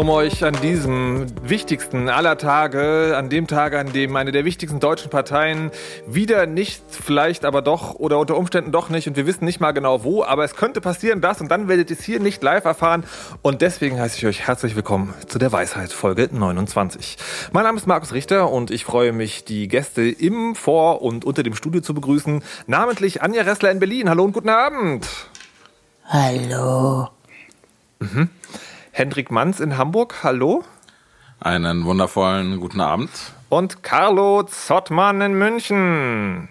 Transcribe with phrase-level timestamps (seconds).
[0.00, 4.80] Um euch an diesem wichtigsten aller Tage, an dem Tage, an dem eine der wichtigsten
[4.80, 5.70] deutschen Parteien
[6.06, 9.72] wieder nicht, vielleicht aber doch oder unter Umständen doch nicht und wir wissen nicht mal
[9.72, 12.64] genau wo, aber es könnte passieren, das und dann werdet ihr es hier nicht live
[12.64, 13.04] erfahren
[13.42, 17.18] und deswegen heiße ich euch herzlich willkommen zu der Weisheit Folge 29.
[17.52, 21.42] Mein Name ist Markus Richter und ich freue mich, die Gäste im, vor und unter
[21.42, 24.08] dem Studio zu begrüßen, namentlich Anja Ressler in Berlin.
[24.08, 25.06] Hallo und guten Abend.
[26.06, 27.10] Hallo.
[27.98, 28.30] Mhm.
[28.92, 30.64] Hendrik Manns in Hamburg, hallo.
[31.38, 33.10] Einen wundervollen guten Abend.
[33.48, 36.48] Und Carlo Zottmann in München.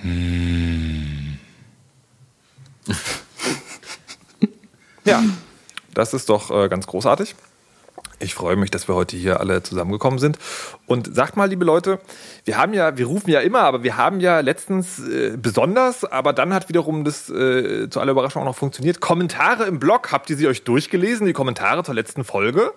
[0.00, 1.38] Hm.
[5.04, 5.22] ja,
[5.92, 7.34] das ist doch äh, ganz großartig.
[8.22, 10.38] Ich freue mich, dass wir heute hier alle zusammengekommen sind.
[10.86, 11.98] Und sagt mal, liebe Leute,
[12.44, 16.32] wir haben ja, wir rufen ja immer, aber wir haben ja letztens äh, besonders, aber
[16.32, 19.00] dann hat wiederum das äh, zu aller Überraschung auch noch funktioniert.
[19.00, 22.72] Kommentare im Blog, habt ihr sie euch durchgelesen, die Kommentare zur letzten Folge?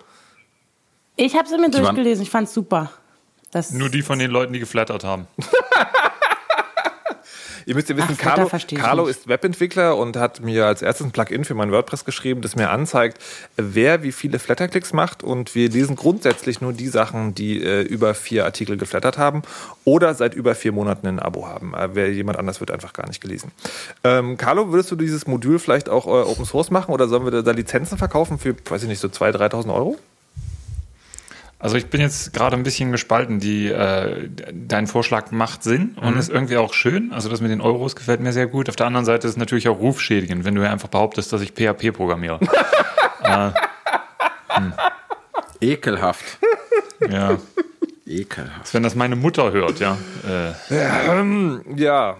[1.16, 2.90] Ich habe sie mir durchgelesen, ich fand's super.
[3.52, 5.26] Das Nur die von den Leuten, die geflattert haben.
[7.66, 11.10] Ihr müsst ja wissen, Ach, Carlo, Carlo ist Webentwickler und hat mir als erstes ein
[11.10, 13.18] Plugin für mein WordPress geschrieben, das mir anzeigt,
[13.56, 15.24] wer wie viele Flatterklicks macht.
[15.24, 19.42] Und wir lesen grundsätzlich nur die Sachen, die äh, über vier Artikel geflattert haben
[19.84, 21.74] oder seit über vier Monaten ein Abo haben.
[21.74, 23.50] Äh, wer jemand anders wird einfach gar nicht gelesen.
[24.04, 27.42] Ähm, Carlo, würdest du dieses Modul vielleicht auch äh, Open Source machen oder sollen wir
[27.42, 29.98] da Lizenzen verkaufen für, weiß ich nicht, so 2.000, 3.000 Euro?
[31.58, 33.40] Also ich bin jetzt gerade ein bisschen gespalten.
[33.40, 36.20] Die, äh, dein Vorschlag macht Sinn und mhm.
[36.20, 37.12] ist irgendwie auch schön.
[37.12, 38.68] Also das mit den Euros gefällt mir sehr gut.
[38.68, 41.52] Auf der anderen Seite ist es natürlich auch rufschädigend, wenn du einfach behauptest, dass ich
[41.52, 42.40] PHP programmiere.
[43.22, 43.50] äh,
[44.48, 44.74] hm.
[45.60, 46.38] Ekelhaft.
[47.10, 47.38] Ja.
[48.06, 48.74] Ekelhaft.
[48.74, 49.96] Wenn das meine Mutter hört, ja.
[50.28, 50.74] Äh.
[51.08, 52.18] Ähm, ja.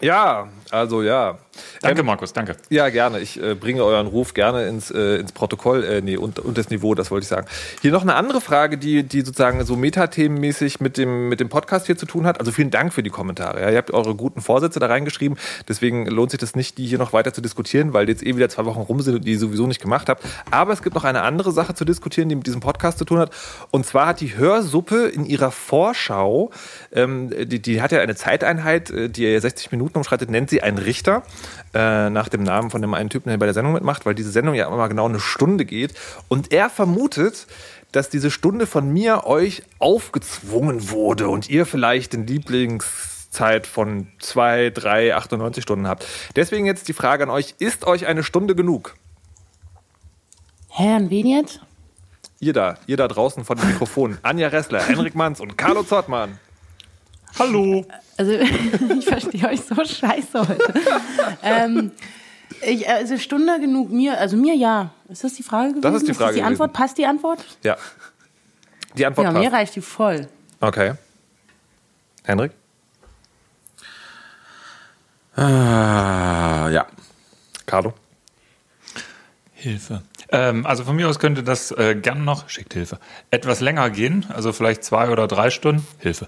[0.00, 1.38] Ja, also ja.
[1.80, 2.56] Danke, ähm, Markus, danke.
[2.68, 3.20] Ja, gerne.
[3.20, 6.70] Ich äh, bringe euren Ruf gerne ins, äh, ins Protokoll, äh, nee, und, und das
[6.70, 7.46] Niveau, das wollte ich sagen.
[7.82, 11.86] Hier noch eine andere Frage, die, die sozusagen so metathemenmäßig mit dem, mit dem Podcast
[11.86, 12.40] hier zu tun hat.
[12.40, 13.60] Also vielen Dank für die Kommentare.
[13.60, 13.70] Ja.
[13.70, 15.38] Ihr habt eure guten Vorsätze da reingeschrieben.
[15.68, 18.48] Deswegen lohnt sich das nicht, die hier noch weiter zu diskutieren, weil jetzt eh wieder
[18.48, 20.20] zwei Wochen rum sind und die sowieso nicht gemacht habe.
[20.50, 23.18] Aber es gibt noch eine andere Sache zu diskutieren, die mit diesem Podcast zu tun
[23.18, 23.30] hat.
[23.70, 26.50] Und zwar hat die Hörsuppe in ihrer Vorschau,
[26.92, 30.62] ähm, die, die hat ja eine Zeiteinheit, äh, die ja 60 Minuten umschreitet, nennt sie
[30.62, 31.22] einen Richter
[31.74, 34.30] äh, nach dem Namen von dem einen Typen, der bei der Sendung mitmacht, weil diese
[34.30, 35.94] Sendung ja immer genau eine Stunde geht.
[36.28, 37.46] Und er vermutet,
[37.92, 44.70] dass diese Stunde von mir euch aufgezwungen wurde und ihr vielleicht den Lieblingszeit von 2,
[44.70, 46.06] 3, 98 Stunden habt.
[46.36, 48.94] Deswegen jetzt die Frage an euch, ist euch eine Stunde genug?
[50.70, 51.60] Hä, an wen jetzt?
[52.40, 54.18] Ihr da, ihr da draußen von dem Mikrofon.
[54.22, 56.38] Anja Ressler, Henrik Manns und Carlo Zottmann.
[57.38, 57.84] Hallo.
[58.16, 58.32] Also
[58.98, 60.74] ich verstehe euch so scheiße heute.
[61.42, 61.92] ähm,
[62.62, 64.90] ich, also Stunde genug mir, also mir ja.
[65.08, 65.82] Ist das die Frage gewesen?
[65.82, 66.30] Das ist die Frage.
[66.30, 66.72] Ist die Antwort?
[66.72, 66.82] Gewesen.
[66.82, 67.44] Passt die Antwort?
[67.62, 67.76] Ja.
[68.96, 69.44] Die Antwort ja, passt.
[69.44, 70.28] mir reicht die voll.
[70.60, 70.94] Okay.
[72.22, 72.52] Henrik?
[75.36, 76.86] Ah, ja.
[77.66, 77.92] Carlo?
[79.52, 80.02] Hilfe.
[80.34, 82.98] Ähm, also von mir aus könnte das äh, gern noch, schickt Hilfe,
[83.30, 85.86] etwas länger gehen, also vielleicht zwei oder drei Stunden.
[85.98, 86.26] Hilfe.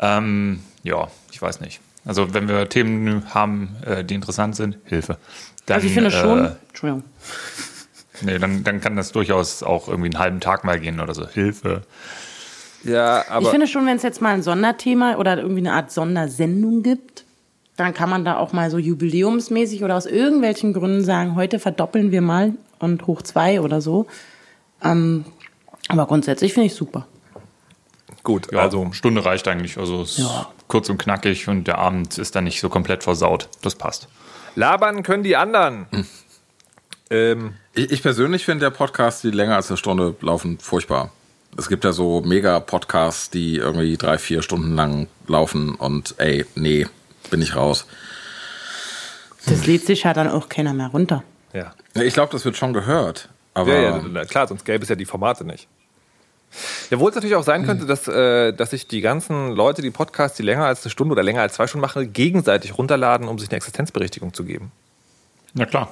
[0.00, 1.80] Ähm, ja, ich weiß nicht.
[2.06, 5.18] Also wenn wir Themen haben, äh, die interessant sind, Hilfe.
[5.66, 7.04] Dann, also ich finde schon, äh, Entschuldigung.
[8.22, 11.28] Nee, dann, dann kann das durchaus auch irgendwie einen halben Tag mal gehen oder so.
[11.28, 11.82] Hilfe.
[12.84, 13.42] Ja, aber.
[13.42, 17.24] Ich finde schon, wenn es jetzt mal ein Sonderthema oder irgendwie eine Art Sondersendung gibt,
[17.76, 22.12] dann kann man da auch mal so jubiläumsmäßig oder aus irgendwelchen Gründen sagen, heute verdoppeln
[22.12, 22.52] wir mal
[22.82, 24.06] und hoch zwei oder so.
[24.82, 25.24] Ähm,
[25.88, 27.06] aber grundsätzlich finde ich super.
[28.22, 29.78] Gut, ja, also Stunde reicht eigentlich.
[29.78, 30.48] Also es ja.
[30.68, 33.48] kurz und knackig und der Abend ist dann nicht so komplett versaut.
[33.62, 34.08] Das passt.
[34.54, 35.86] Labern können die anderen.
[35.90, 36.06] Hm.
[37.10, 37.54] Ähm.
[37.74, 41.10] Ich, ich, persönlich finde der Podcast, die länger als eine Stunde laufen, furchtbar.
[41.56, 46.86] Es gibt ja so Mega-Podcasts, die irgendwie drei, vier Stunden lang laufen und ey, nee,
[47.30, 47.86] bin ich raus.
[49.46, 51.24] Das lädt sich ja dann auch keiner mehr runter.
[51.52, 51.74] Ja.
[51.94, 53.28] Ich glaube, das wird schon gehört.
[53.54, 55.68] Aber ja, ja, klar, sonst gäbe es ja die Formate nicht.
[56.90, 59.90] Ja, wo es natürlich auch sein könnte, dass, äh, dass sich die ganzen Leute, die
[59.90, 63.38] Podcasts, die länger als eine Stunde oder länger als zwei Stunden machen, gegenseitig runterladen, um
[63.38, 64.70] sich eine Existenzberechtigung zu geben.
[65.54, 65.88] Na klar.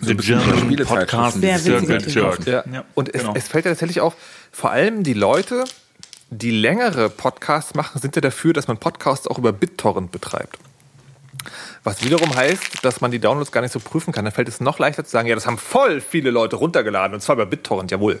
[0.00, 2.46] So German Podcast Circle Jerk.
[2.46, 2.64] Ja.
[2.72, 2.84] ja.
[2.94, 3.34] Und es, genau.
[3.36, 4.16] es fällt ja tatsächlich auf,
[4.50, 5.64] vor allem die Leute,
[6.30, 10.58] die längere Podcasts machen, sind ja dafür, dass man Podcasts auch über BitTorrent betreibt.
[11.84, 14.24] Was wiederum heißt, dass man die Downloads gar nicht so prüfen kann.
[14.24, 17.20] Dann fällt es noch leichter zu sagen, ja, das haben voll viele Leute runtergeladen und
[17.20, 18.20] zwar über BitTorrent, jawohl.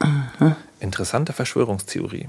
[0.00, 0.56] Aha.
[0.80, 2.28] Interessante Verschwörungstheorie.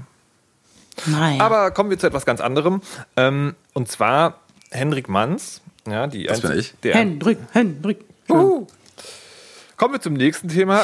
[1.06, 1.42] Naja.
[1.42, 2.82] Aber kommen wir zu etwas ganz anderem.
[3.16, 4.40] Ähm, und zwar
[4.70, 5.60] Henrik Manns.
[5.86, 6.74] Ja, die das bin ich.
[6.82, 8.04] Der, Hendrik, Hendrik.
[8.28, 8.66] Uh.
[9.80, 10.82] Kommen wir zum nächsten Thema.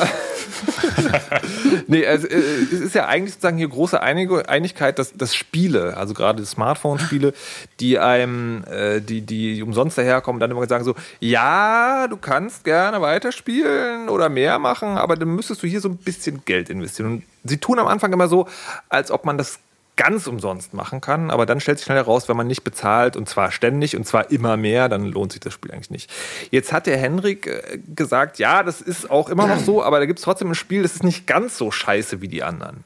[1.86, 6.14] nee, also, äh, es ist ja eigentlich sozusagen hier große Einigkeit, dass, dass Spiele, also
[6.14, 7.34] gerade Smartphone-Spiele,
[7.78, 13.02] die einem, äh, die, die umsonst daherkommen, dann immer sagen so, ja, du kannst gerne
[13.02, 17.12] weiterspielen oder mehr machen, aber dann müsstest du hier so ein bisschen Geld investieren.
[17.16, 18.48] Und sie tun am Anfang immer so,
[18.88, 19.58] als ob man das
[19.96, 23.28] ganz umsonst machen kann, aber dann stellt sich schnell heraus, wenn man nicht bezahlt und
[23.28, 26.12] zwar ständig und zwar immer mehr, dann lohnt sich das Spiel eigentlich nicht.
[26.50, 30.06] Jetzt hat der Henrik äh, gesagt, ja, das ist auch immer noch so, aber da
[30.06, 32.84] gibt es trotzdem ein Spiel, das ist nicht ganz so scheiße wie die anderen.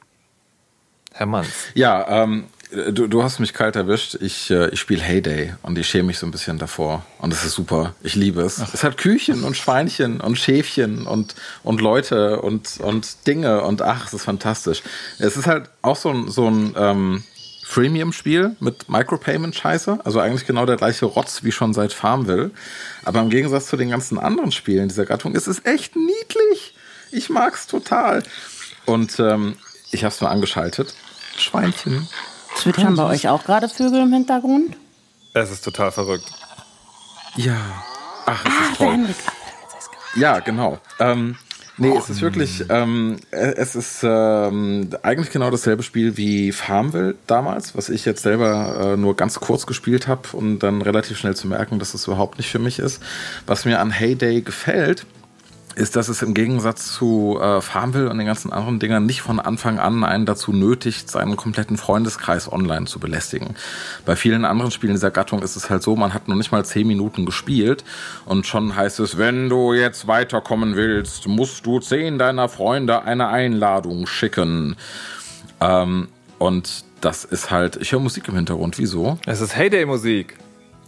[1.12, 1.52] Herr Manns.
[1.74, 4.16] Ja, ähm, du, du hast mich kalt erwischt.
[4.20, 7.04] Ich, äh, ich spiele Heyday und ich schäme mich so ein bisschen davor.
[7.18, 7.94] Und es ist super.
[8.02, 8.60] Ich liebe es.
[8.60, 8.72] Ach.
[8.72, 14.06] Es hat Küchen und Schweinchen und Schäfchen und, und Leute und, und Dinge und ach,
[14.06, 14.82] es ist fantastisch.
[15.18, 17.24] Es ist halt auch so ein, so ein ähm,
[17.64, 20.00] Freemium-Spiel mit Micropayment-Scheiße.
[20.04, 22.50] Also eigentlich genau der gleiche Rotz wie schon seit Farmville.
[23.04, 26.74] Aber im Gegensatz zu den ganzen anderen Spielen dieser Gattung ist es echt niedlich.
[27.12, 28.22] Ich mag's total.
[28.86, 29.56] Und ähm,
[29.92, 30.94] ich habe es nur angeschaltet.
[31.36, 32.08] Schweinchen.
[32.60, 34.76] Zwitschern bei euch auch gerade Vögel im Hintergrund?
[35.32, 36.30] Es ist total verrückt.
[37.36, 37.56] Ja.
[38.26, 39.06] Ach, es ah, ist toll.
[40.16, 40.78] Ja, genau.
[40.98, 41.36] Ähm,
[41.76, 47.14] nee, es ist wirklich, ähm, äh, es ist ähm, eigentlich genau dasselbe Spiel wie Farmville
[47.26, 51.36] damals, was ich jetzt selber äh, nur ganz kurz gespielt habe und dann relativ schnell
[51.36, 53.00] zu merken, dass es überhaupt nicht für mich ist.
[53.46, 55.06] Was mir an Heyday gefällt,
[55.76, 59.38] ist, dass es im Gegensatz zu äh, Farmville und den ganzen anderen Dingern nicht von
[59.40, 63.54] Anfang an einen dazu nötigt, seinen kompletten Freundeskreis online zu belästigen.
[64.04, 66.64] Bei vielen anderen Spielen dieser Gattung ist es halt so, man hat noch nicht mal
[66.64, 67.84] zehn Minuten gespielt
[68.24, 73.28] und schon heißt es, wenn du jetzt weiterkommen willst, musst du zehn deiner Freunde eine
[73.28, 74.76] Einladung schicken.
[75.60, 76.08] Ähm,
[76.38, 79.18] und das ist halt, ich höre Musik im Hintergrund, wieso?
[79.26, 80.36] Es ist Heyday-Musik.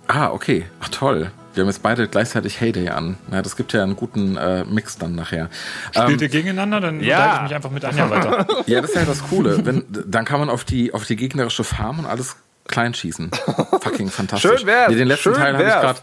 [0.08, 0.66] Ah, okay.
[0.80, 1.30] Ach, toll.
[1.54, 3.16] Wir haben jetzt beide gleichzeitig Heyday an.
[3.30, 5.50] Ja, das gibt ja einen guten äh, Mix dann nachher.
[5.90, 6.80] Spielt ähm, ihr gegeneinander?
[6.80, 7.16] Dann ja.
[7.16, 8.46] unterhalte ich mich einfach mit Anja weiter.
[8.66, 9.64] ja, das ist ja das Coole.
[9.64, 12.36] Wenn, dann kann man auf die, auf die gegnerische Farm und alles
[12.68, 13.30] klein schießen.
[13.80, 14.50] Fucking fantastisch.
[14.50, 14.90] Schön wär's.
[14.90, 16.00] Nee, den letzten Schön Teil habe ich gerade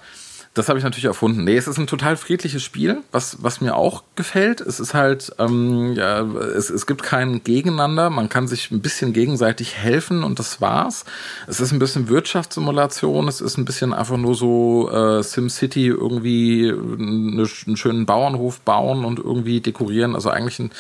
[0.56, 1.44] das habe ich natürlich erfunden.
[1.44, 4.62] Nee, es ist ein total friedliches Spiel, was, was mir auch gefällt.
[4.62, 8.10] Es ist halt, ähm, ja, es, es gibt kein Gegeneinander.
[8.10, 11.06] Man kann sich ein bisschen gegenseitig helfen und das war's.
[11.48, 13.28] Es ist ein bisschen Wirtschaftssimulation.
[13.28, 19.06] Es ist ein bisschen einfach nur so äh, SimCity irgendwie eine, einen schönen Bauernhof bauen
[19.06, 20.16] und irgendwie dekorieren.
[20.16, 20.72] Also eigentlich ein,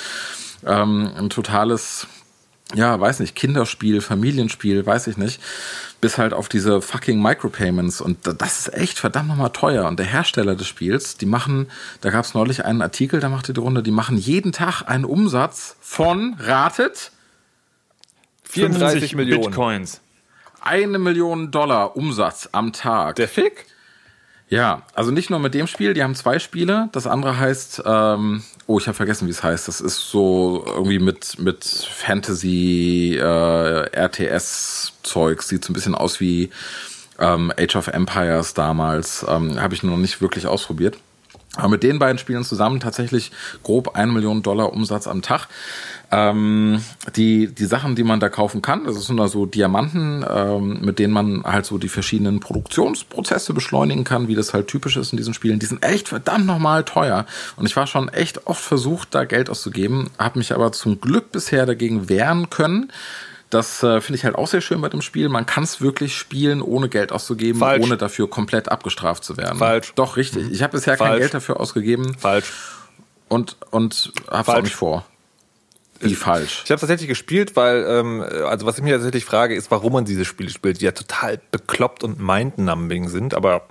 [0.65, 2.07] ähm, ein totales
[2.75, 5.41] ja, weiß nicht, Kinderspiel, Familienspiel, weiß ich nicht,
[6.01, 10.05] bis halt auf diese fucking Micropayments und das ist echt verdammt nochmal teuer und der
[10.05, 11.69] Hersteller des Spiels, die machen,
[12.01, 15.05] da gab es neulich einen Artikel, da machte die Runde, die machen jeden Tag einen
[15.05, 17.11] Umsatz von, ratet,
[18.43, 20.01] 34 Millionen Bitcoins.
[20.61, 23.15] Eine Million Dollar Umsatz am Tag.
[23.15, 23.65] Der Fick?
[24.49, 26.89] Ja, also nicht nur mit dem Spiel, die haben zwei Spiele.
[26.91, 29.67] Das andere heißt, ähm, oh, ich habe vergessen, wie es heißt.
[29.67, 35.43] Das ist so irgendwie mit, mit Fantasy, äh, RTS-Zeug.
[35.43, 36.49] Sieht so ein bisschen aus wie
[37.19, 39.23] ähm, Age of Empires damals.
[39.29, 40.97] Ähm, habe ich noch nicht wirklich ausprobiert.
[41.55, 43.31] Aber mit den beiden Spielen zusammen tatsächlich
[43.63, 45.47] grob eine Million Dollar Umsatz am Tag.
[46.11, 46.83] Ähm,
[47.15, 51.13] die, die Sachen, die man da kaufen kann, das sind also Diamanten, ähm, mit denen
[51.13, 55.35] man halt so die verschiedenen Produktionsprozesse beschleunigen kann, wie das halt typisch ist in diesen
[55.35, 55.59] Spielen.
[55.59, 57.25] Die sind echt verdammt nochmal teuer.
[57.57, 61.31] Und ich war schon echt oft versucht, da Geld auszugeben, habe mich aber zum Glück
[61.31, 62.91] bisher dagegen wehren können.
[63.51, 65.27] Das äh, finde ich halt auch sehr schön bei dem Spiel.
[65.27, 67.83] Man kann es wirklich spielen, ohne Geld auszugeben, Falsch.
[67.83, 69.57] ohne dafür komplett abgestraft zu werden.
[69.57, 69.93] Falsch.
[69.95, 70.51] Doch, richtig.
[70.51, 71.11] Ich habe bisher Falsch.
[71.11, 72.15] kein Geld dafür ausgegeben.
[72.17, 72.51] Falsch.
[73.27, 75.05] Und, und habe es auch nicht vor.
[76.01, 76.61] Wie falsch?
[76.65, 80.05] Ich habe tatsächlich gespielt, weil, ähm, also was ich mir tatsächlich frage, ist, warum man
[80.05, 83.67] diese Spiele spielt, die ja total bekloppt und mindnumbing sind, aber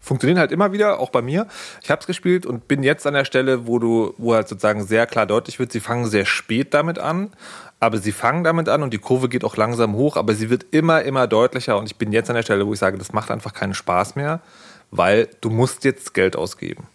[0.00, 1.46] funktionieren halt immer wieder, auch bei mir.
[1.82, 4.84] Ich habe es gespielt und bin jetzt an der Stelle, wo du, wo halt sozusagen
[4.84, 7.30] sehr klar deutlich wird, sie fangen sehr spät damit an,
[7.80, 10.66] aber sie fangen damit an und die Kurve geht auch langsam hoch, aber sie wird
[10.70, 13.30] immer, immer deutlicher und ich bin jetzt an der Stelle, wo ich sage, das macht
[13.30, 14.40] einfach keinen Spaß mehr,
[14.90, 16.88] weil du musst jetzt Geld ausgeben.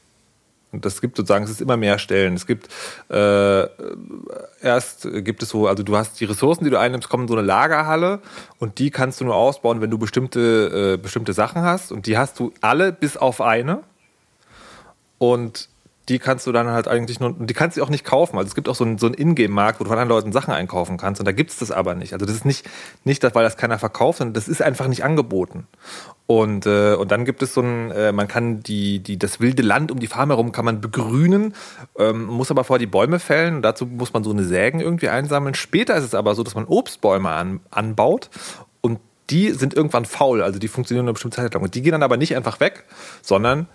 [0.76, 2.34] Und das gibt sozusagen, es ist immer mehr Stellen.
[2.36, 2.68] Es gibt
[3.10, 3.68] äh,
[4.62, 7.36] erst gibt es so, also du hast die Ressourcen, die du einnimmst, kommen in so
[7.36, 8.20] eine Lagerhalle
[8.60, 11.92] und die kannst du nur ausbauen, wenn du bestimmte, äh, bestimmte Sachen hast.
[11.92, 13.84] Und die hast du alle bis auf eine.
[15.18, 15.70] Und
[16.10, 18.38] die kannst du dann halt eigentlich nur, die kannst du auch nicht kaufen.
[18.38, 20.54] Also es gibt auch so einen, so einen Ingame-Markt, wo du von anderen Leuten Sachen
[20.54, 22.14] einkaufen kannst und da gibt es das aber nicht.
[22.14, 22.68] Also das ist nicht,
[23.04, 25.68] nicht weil das keiner verkauft, sondern das ist einfach nicht angeboten.
[26.28, 29.64] Und, äh, und dann gibt es so ein, äh, man kann die, die, das wilde
[29.64, 31.54] Land um die Farm herum kann man begrünen,
[31.98, 35.10] ähm, muss aber vorher die Bäume fällen und dazu muss man so eine Sägen irgendwie
[35.10, 35.56] einsammeln.
[35.56, 38.30] Später ist es aber so, dass man Obstbäume an, anbaut
[38.82, 41.64] und die sind irgendwann faul, also die funktionieren eine bestimmte Zeit lang.
[41.64, 42.86] Und die gehen dann aber nicht einfach weg,
[43.22, 43.68] sondern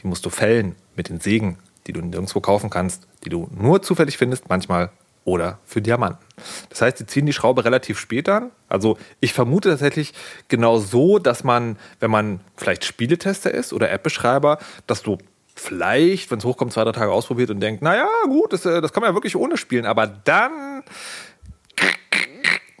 [0.00, 3.82] die musst du fällen mit den Sägen, die du nirgendwo kaufen kannst, die du nur
[3.82, 4.90] zufällig findest, manchmal
[5.24, 6.24] oder für Diamanten.
[6.70, 8.50] Das heißt, die ziehen die Schraube relativ spät an.
[8.68, 10.14] Also ich vermute tatsächlich
[10.48, 15.18] genau so, dass man, wenn man vielleicht Spieletester ist oder App-Beschreiber, dass du
[15.54, 18.92] vielleicht, wenn es hochkommt, zwei, drei Tage ausprobiert und denkt, naja, gut, das, äh, das
[18.92, 20.82] kann man ja wirklich ohne spielen, aber dann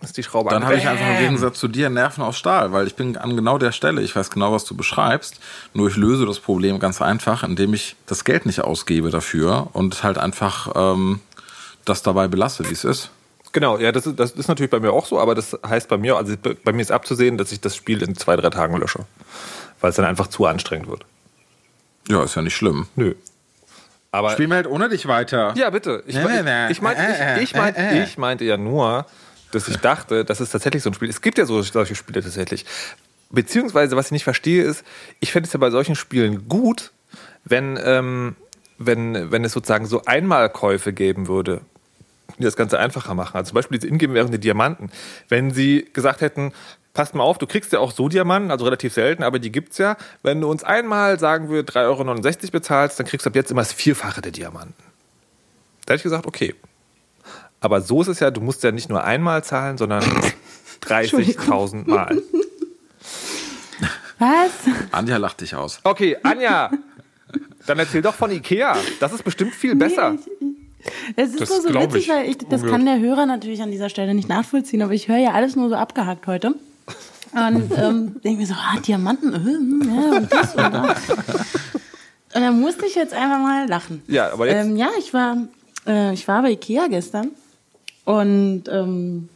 [0.02, 2.86] ist die Schraube Dann habe ich einfach im Gegensatz zu dir Nerven aus Stahl, weil
[2.86, 5.40] ich bin an genau der Stelle, ich weiß genau, was du beschreibst,
[5.74, 10.02] nur ich löse das Problem ganz einfach, indem ich das Geld nicht ausgebe dafür und
[10.02, 11.20] halt einfach ähm,
[11.84, 13.10] das dabei belasse, wie es ist.
[13.52, 15.96] Genau, ja, das ist, das ist natürlich bei mir auch so, aber das heißt bei
[15.96, 19.00] mir, also bei mir ist abzusehen, dass ich das Spiel in zwei, drei Tagen lösche,
[19.80, 21.04] weil es dann einfach zu anstrengend wird.
[22.08, 22.86] Ja, ist ja nicht schlimm.
[22.94, 23.14] Nö.
[24.10, 25.52] Aber Spielen wir halt ohne dich weiter.
[25.56, 26.02] Ja, bitte.
[26.06, 26.72] Ich, Nee, mein- nee, nee.
[26.72, 28.04] ich, meinte, Äh, ich, äh, ich, äh, äh.
[28.04, 29.06] ich meinte ja nur,
[29.52, 31.08] dass ich dachte, das ist tatsächlich so ein Spiel.
[31.08, 32.64] Es gibt ja so, solche Spiele tatsächlich.
[33.30, 34.84] Beziehungsweise, was ich nicht verstehe, ist,
[35.20, 36.92] ich fände es ja bei solchen Spielen gut,
[37.44, 38.36] wenn, ähm,
[38.78, 41.60] wenn, wenn es sozusagen so Einmalkäufe geben würde,
[42.38, 43.36] die das Ganze einfacher machen.
[43.36, 44.90] Also zum Beispiel diese Ingame-Währung der Diamanten.
[45.28, 46.52] Wenn sie gesagt hätten,
[46.94, 49.78] passt mal auf, du kriegst ja auch so Diamanten, also relativ selten, aber die gibt's
[49.78, 49.96] ja.
[50.22, 53.60] Wenn du uns einmal, sagen wir, 3,69 Euro bezahlst, dann kriegst du ab jetzt immer
[53.60, 54.74] das Vierfache der Diamanten.
[55.86, 56.54] Da hätte ich gesagt, okay.
[57.60, 60.02] Aber so ist es ja, du musst ja nicht nur einmal zahlen, sondern
[60.82, 62.22] 30.000 Mal.
[64.18, 64.50] Was?
[64.90, 65.80] Anja lacht dich aus.
[65.84, 66.70] Okay, Anja,
[67.66, 68.76] dann erzähl doch von Ikea.
[69.00, 70.16] Das ist bestimmt viel besser.
[71.16, 72.08] Es ist Das nur so witzig, ich.
[72.08, 75.18] weil ich, das kann der Hörer natürlich an dieser Stelle nicht nachvollziehen, aber ich höre
[75.18, 76.54] ja alles nur so abgehackt heute.
[77.32, 81.10] Und ähm, denke mir so, ah, Diamanten, äh, hm, ja, und das und das.
[82.34, 84.02] Und dann musste ich jetzt einfach mal lachen.
[84.08, 85.36] Ja, aber jetzt- Ähm, ja, ich war,
[85.86, 87.30] äh, ich war bei Ikea gestern
[88.08, 89.28] und ähm,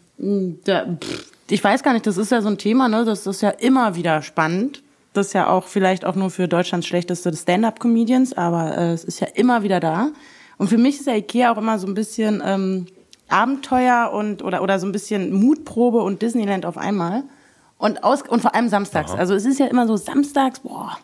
[0.64, 3.04] da, pff, ich weiß gar nicht, das ist ja so ein Thema, ne?
[3.04, 4.82] Das ist ja immer wieder spannend.
[5.12, 9.20] Das ist ja auch vielleicht auch nur für Deutschlands schlechteste Stand-up-Comedians, aber äh, es ist
[9.20, 10.08] ja immer wieder da.
[10.56, 12.86] Und für mich ist ja Ikea auch immer so ein bisschen ähm,
[13.28, 17.24] Abenteuer und oder oder so ein bisschen Mutprobe und Disneyland auf einmal.
[17.76, 19.12] Und aus und vor allem samstags.
[19.12, 20.96] Also es ist ja immer so samstags, boah.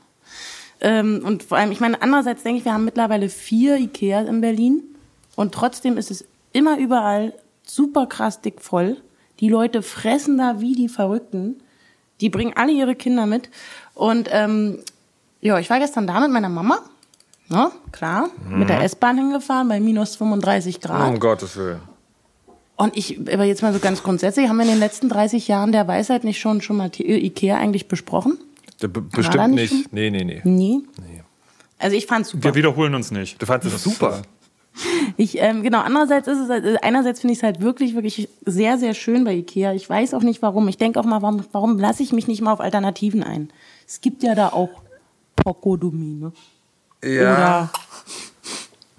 [0.81, 4.41] Ähm, und vor allem, ich meine, andererseits denke ich, wir haben mittlerweile vier Ikeas in
[4.41, 4.83] Berlin
[5.37, 7.35] und trotzdem ist es immer überall
[7.71, 8.97] super krass dick voll.
[9.41, 11.63] Die Leute fressen da wie die Verrückten.
[12.21, 13.51] Die bringen alle ihre Kinder mit.
[13.95, 14.79] Und ähm,
[15.41, 16.81] ja, ich war gestern da mit meiner Mama.
[17.51, 21.09] Ne, klar, mit der S-Bahn hingefahren bei minus 35 Grad.
[21.09, 21.81] Um Gottes Willen.
[22.77, 25.73] Und ich, aber jetzt mal so ganz grundsätzlich, haben wir in den letzten 30 Jahren
[25.73, 28.39] der Weisheit nicht schon, schon mal Ikea eigentlich besprochen?
[28.81, 29.93] Be bestimmt nicht nicht.
[29.93, 30.43] Nee, nee, nee.
[30.45, 30.85] Nie.
[31.79, 32.45] Also ich fand's super.
[32.45, 33.41] Wir wiederholen uns nicht.
[33.41, 34.23] Du fandest es super.
[35.21, 38.29] Ich, ähm, genau, andererseits ist es, halt- äh, einerseits finde ich es halt wirklich, wirklich
[38.47, 39.73] sehr, sehr schön bei Ikea.
[39.75, 40.69] Ich weiß auch nicht warum.
[40.69, 43.51] Ich denke auch mal, warum, warum lasse ich mich nicht mal auf Alternativen ein?
[43.87, 44.71] Es gibt ja da auch
[45.35, 46.33] Pokodomie, ne?
[47.05, 47.71] Oder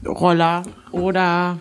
[0.05, 1.57] Roller oder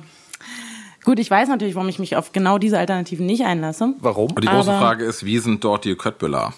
[1.04, 3.94] Gut, ich weiß natürlich, warum ich mich auf genau diese Alternativen nicht einlasse.
[4.00, 4.30] Warum?
[4.32, 6.52] Und die große Aber- Frage ist, wie sind dort die Köttbüller?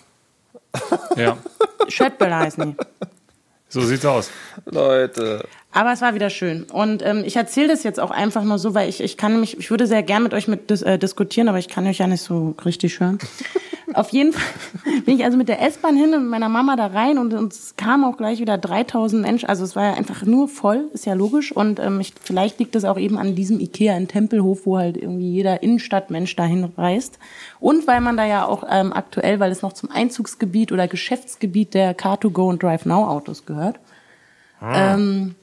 [1.16, 1.36] Ja,
[1.88, 2.76] Schöttböller heißen die.
[3.68, 4.30] so sieht's aus.
[4.64, 5.46] Leute.
[5.72, 6.64] Aber es war wieder schön.
[6.64, 9.56] Und ähm, ich erzähle das jetzt auch einfach nur so, weil ich, ich kann mich,
[9.56, 12.08] ich würde sehr gern mit euch mit dis, äh, diskutieren, aber ich kann euch ja
[12.08, 13.18] nicht so richtig hören.
[13.94, 14.42] Auf jeden Fall
[15.04, 17.74] bin ich also mit der S-Bahn hin und mit meiner Mama da rein und uns
[17.76, 19.48] kamen auch gleich wieder 3000 Menschen.
[19.48, 21.52] Also es war ja einfach nur voll, ist ja logisch.
[21.52, 24.96] Und ähm, ich, vielleicht liegt es auch eben an diesem Ikea in Tempelhof, wo halt
[24.96, 27.20] irgendwie jeder Innenstadtmensch dahin reist.
[27.60, 31.74] Und weil man da ja auch ähm, aktuell, weil es noch zum Einzugsgebiet oder Geschäftsgebiet
[31.74, 33.78] der Car2Go und Drive Now Autos gehört.
[34.62, 35.34] Ähm,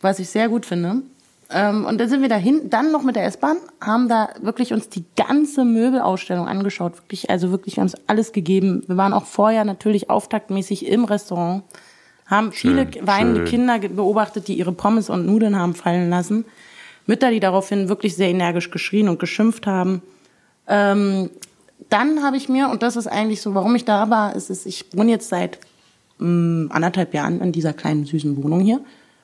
[0.00, 1.02] was ich sehr gut finde.
[1.48, 4.88] Ähm, und dann sind wir dahin, dann noch mit der S-Bahn, haben da wirklich uns
[4.88, 6.96] die ganze Möbelausstellung angeschaut.
[6.96, 8.82] Wirklich, also wirklich, wir haben uns alles gegeben.
[8.86, 11.62] Wir waren auch vorher natürlich auftaktmäßig im Restaurant,
[12.26, 16.44] haben viele weinende Kinder beobachtet, die ihre Pommes und Nudeln haben fallen lassen.
[17.06, 20.02] Mütter, die daraufhin wirklich sehr energisch geschrien und geschimpft haben.
[20.66, 21.30] Ähm,
[21.88, 24.66] dann habe ich mir, und das ist eigentlich so, warum ich da war, ist es,
[24.66, 25.60] ich wohne jetzt seit
[26.18, 28.80] mh, anderthalb Jahren in dieser kleinen süßen Wohnung hier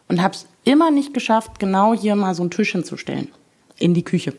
[0.07, 3.29] und habe es immer nicht geschafft, genau hier mal so einen Tisch hinzustellen
[3.79, 4.35] in die Küche.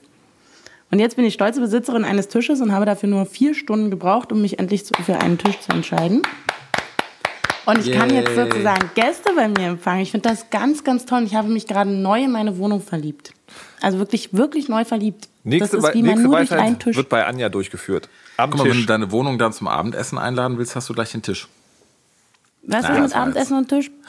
[0.92, 4.32] Und jetzt bin ich stolze Besitzerin eines Tisches und habe dafür nur vier Stunden gebraucht,
[4.32, 6.22] um mich endlich für einen Tisch zu entscheiden.
[7.66, 8.46] Und ich kann jetzt Yay.
[8.46, 10.02] sozusagen Gäste bei mir empfangen.
[10.02, 11.20] Ich finde das ganz, ganz toll.
[11.20, 13.34] Und Ich habe mich gerade neu in meine Wohnung verliebt.
[13.82, 15.30] Also wirklich, wirklich neu verliebt.
[15.44, 16.98] Nächste, das ist wie man nur durch einen Weisheit Tisch.
[16.98, 18.10] wird bei Anja durchgeführt.
[18.38, 21.12] Am Guck mal, wenn du deine Wohnung dann zum Abendessen einladen willst, hast du gleich
[21.12, 21.48] den Tisch.
[22.66, 23.92] Ist das mit Abendessen und Tisch?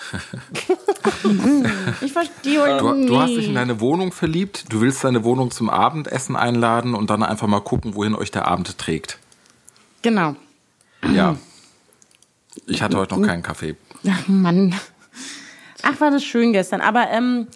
[2.00, 3.06] Ich verstehe euch Du, nie.
[3.06, 7.10] du hast dich in deine Wohnung verliebt, du willst deine Wohnung zum Abendessen einladen und
[7.10, 9.18] dann einfach mal gucken, wohin euch der Abend trägt.
[10.02, 10.36] Genau.
[11.12, 11.36] Ja.
[12.66, 13.76] Ich hatte heute noch keinen Kaffee.
[14.08, 14.74] Ach Mann.
[15.82, 16.80] Ach, war das schön gestern.
[16.80, 17.48] Aber ähm,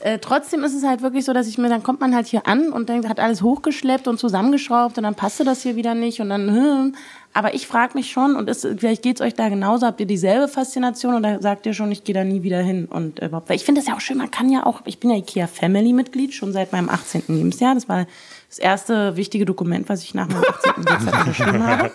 [0.00, 2.46] äh, trotzdem ist es halt wirklich so, dass ich mir, dann kommt man halt hier
[2.46, 6.20] an und denkt, hat alles hochgeschleppt und zusammengeschraubt und dann passte das hier wieder nicht
[6.20, 6.94] und dann, hm.
[7.34, 10.48] Aber ich frage mich schon und ist, vielleicht geht's euch da genauso, habt ihr dieselbe
[10.48, 13.56] Faszination oder sagt ihr schon, ich gehe da nie wieder hin und äh, überhaupt, weil
[13.56, 15.92] ich finde das ja auch schön, man kann ja auch, ich bin ja IKEA Family
[15.92, 17.24] Mitglied schon seit meinem 18.
[17.28, 18.06] Lebensjahr, das war
[18.48, 20.72] das erste wichtige Dokument, was ich nach meinem 18.
[20.74, 21.90] Geburtstag unterschrieben habe.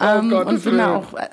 [0.00, 1.14] Ähm, und bin da auch.
[1.14, 1.28] Äh,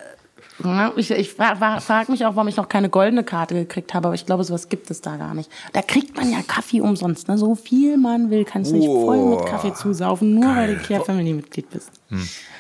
[0.96, 4.16] ich ich frage frag mich auch, warum ich noch keine goldene Karte gekriegt habe, aber
[4.16, 5.52] ich glaube, sowas gibt es da gar nicht.
[5.74, 7.28] Da kriegt man ja Kaffee umsonst.
[7.28, 7.38] Ne?
[7.38, 11.00] So viel man will, kannst du dich voll mit Kaffee zusaufen, nur weil du Ikea
[11.02, 11.92] Family Mitglied bist.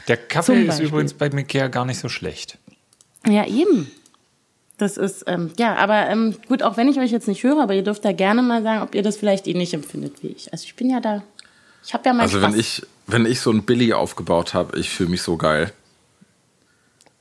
[0.08, 2.58] Der Kaffee ist übrigens bei Ikea gar nicht so schlecht.
[3.26, 3.92] Ja, eben.
[4.78, 7.74] Das ist, ähm, ja, aber ähm, gut, auch wenn ich euch jetzt nicht höre, aber
[7.74, 10.52] ihr dürft da gerne mal sagen, ob ihr das vielleicht ähnlich empfindet wie ich.
[10.54, 11.24] Also ich bin ja da,
[11.84, 12.54] ich habe ja mal Also Spaß.
[12.54, 15.72] wenn ich, wenn ich so ein Billy aufgebaut habe, ich fühle mich so geil.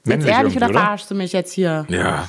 [0.04, 1.86] jetzt Männlich ehrlich irgendwie, oder verarschst du mich jetzt hier?
[1.88, 2.28] Ja.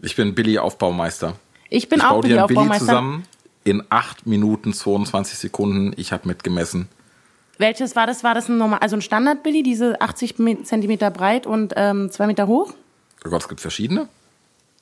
[0.00, 1.36] Ich bin Billy Aufbaumeister.
[1.68, 3.24] Ich bin ich auch baue Billy zusammen
[3.64, 5.92] in 8 Minuten 22 Sekunden.
[5.96, 6.88] Ich habe mitgemessen.
[7.62, 8.24] Welches war das?
[8.24, 12.26] War das ein normal, also ein Standard-Billy, diese 80 Me- Zentimeter breit und ähm, 2
[12.26, 12.74] Meter hoch?
[13.24, 14.08] Oh Gott, es gibt verschiedene.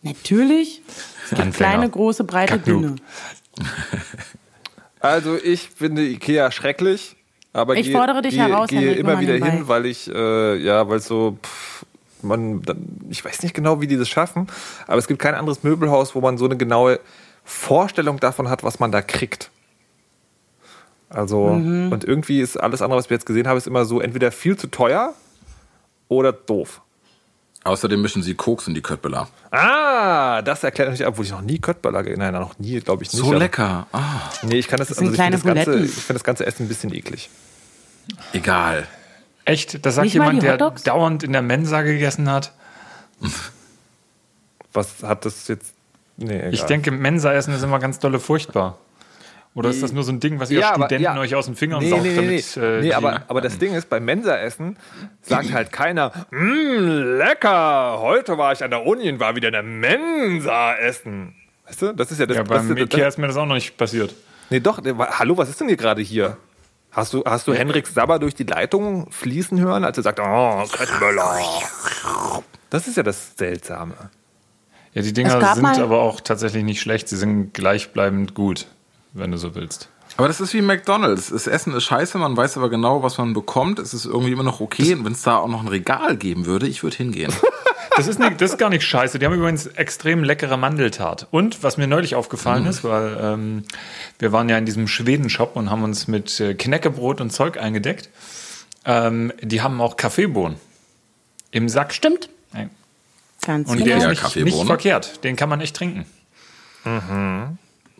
[0.03, 0.81] Natürlich.
[1.25, 1.71] Es gibt Anfänger.
[1.71, 2.97] kleine, große, breite, dünne.
[5.01, 7.17] Also ich finde Ikea schrecklich,
[7.55, 10.57] aber Ich gehe, fordere dich gehe, heraus, gehe Henrik, immer wieder hin, weil ich äh,
[10.59, 11.87] ja, weil so pff,
[12.23, 14.47] man, dann, ich weiß nicht genau, wie die das schaffen,
[14.87, 17.01] aber es gibt kein anderes Möbelhaus, wo man so eine genaue
[17.45, 19.51] Vorstellung davon hat, was man da kriegt.
[21.11, 21.91] Also Mhm.
[21.93, 24.57] und irgendwie ist alles andere, was wir jetzt gesehen haben, ist immer so entweder viel
[24.57, 25.13] zu teuer
[26.09, 26.81] oder doof.
[27.65, 29.29] Außerdem mischen sie Koks in die Köttbullar.
[29.51, 33.13] Ah, das erklärt natürlich, obwohl ich noch nie Köttbullar, ge- nein, noch nie, glaube ich
[33.13, 33.21] nicht.
[33.21, 33.87] So aber- lecker.
[33.93, 36.65] Ah, Nee, ich kann das, sind also ich finde das, ganze, ich das ganze Essen
[36.65, 37.29] ein bisschen eklig.
[38.33, 38.87] egal.
[39.45, 39.85] Echt?
[39.85, 42.53] Das sagt Nicht jemand, der dauernd in der Mensa gegessen hat.
[44.73, 45.75] Was hat das jetzt?
[46.17, 46.55] Nee, egal.
[46.55, 48.79] Ich denke, Mensa-Essen ist immer ganz dolle furchtbar.
[49.55, 51.19] Oder ist das nur so ein Ding, was ihr Ja, aber- Studenten ja.
[51.21, 52.63] euch aus den Fingern Nee, saugt, nee, nee, damit nee.
[52.63, 54.77] äh, nee aber, aber das Ding ist, beim Mensa-Essen
[55.23, 59.53] sagt halt keiner, mmm, lecker, heute war ich an der Uni und war wieder in
[59.55, 61.35] der Mensa essen.
[61.67, 62.37] Weißt du, das ist ja das.
[62.37, 64.15] ja, beim das, Ikea das ist mir das auch noch nicht passiert.
[64.51, 64.81] Nee, doch,
[65.19, 66.37] hallo, was ist denn hier gerade hier?
[66.93, 70.65] Hast du, hast du Henrik Sabber durch die Leitung fließen hören, als er sagt, oh,
[70.71, 71.39] Köttböller.
[72.71, 73.95] Das ist ja das Seltsame.
[74.95, 77.09] Ja, die Dinger sind aber auch tatsächlich nicht schlecht.
[77.09, 78.67] Sie sind gleichbleibend gut,
[79.13, 79.89] wenn du so willst.
[80.17, 81.31] Aber das ist wie McDonalds.
[81.31, 83.79] Das Essen ist scheiße, man weiß aber genau, was man bekommt.
[83.79, 84.93] Es ist irgendwie immer noch okay.
[84.95, 87.33] Und wenn es da auch noch ein Regal geben würde, ich würde hingehen.
[87.97, 89.19] Das ist, nicht, das ist gar nicht scheiße.
[89.19, 91.27] Die haben übrigens extrem leckere Mandeltat.
[91.33, 93.65] Und was mir neulich aufgefallen ist, weil ähm,
[94.19, 98.09] wir waren ja in diesem Schweden-Shop und haben uns mit äh, Knäckebrot und Zeug eingedeckt.
[98.87, 100.57] Ähm, die haben auch Kaffeebohnen
[101.51, 101.93] im Sack.
[101.93, 102.31] Stimmt.
[102.55, 102.71] Nein.
[103.45, 103.87] Ganz Und genau.
[103.89, 104.55] der ist Ja, nicht, Kaffeebohnen.
[104.55, 105.25] nicht verkehrt.
[105.25, 106.07] Den kann man echt trinken.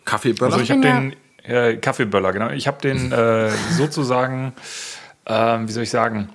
[0.05, 0.53] Kaffeeböller?
[0.53, 2.49] Also ich habe den äh, Kaffeeböller, genau.
[2.49, 4.53] Ich habe den äh, sozusagen,
[5.25, 6.29] äh, wie soll ich sagen,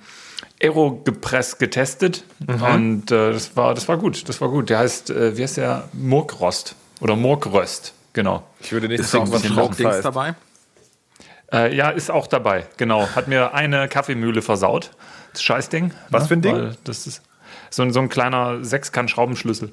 [0.61, 4.69] Aerogepress getestet und äh, das war das war gut, das war gut.
[4.69, 5.87] Der heißt, äh, wie heißt der?
[5.93, 8.43] Murkröst oder Murkröst, genau.
[8.59, 10.05] Ich würde nicht sagen, was heißt.
[10.05, 10.33] dabei?
[11.53, 13.07] Äh, ja, ist auch dabei, genau.
[13.15, 14.91] Hat mir eine Kaffeemühle versaut.
[15.33, 15.93] Das Scheißding.
[16.09, 16.55] Was für ein Ding?
[16.55, 17.21] Weil Das ist
[17.69, 19.71] so, ein- so ein kleiner Sechskant-Schraubenschlüssel.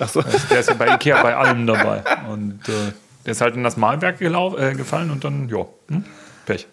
[0.00, 0.22] Ach so.
[0.50, 2.02] Der ist ja bei Ikea bei allem dabei.
[2.28, 2.92] Und äh,
[3.24, 6.04] der ist halt in das Malwerk gelau- äh, gefallen und dann, ja, hm?
[6.46, 6.66] Pech.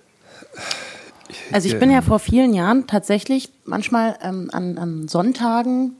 [1.51, 5.95] Also ich bin ja vor vielen Jahren tatsächlich manchmal ähm, an, an Sonntagen,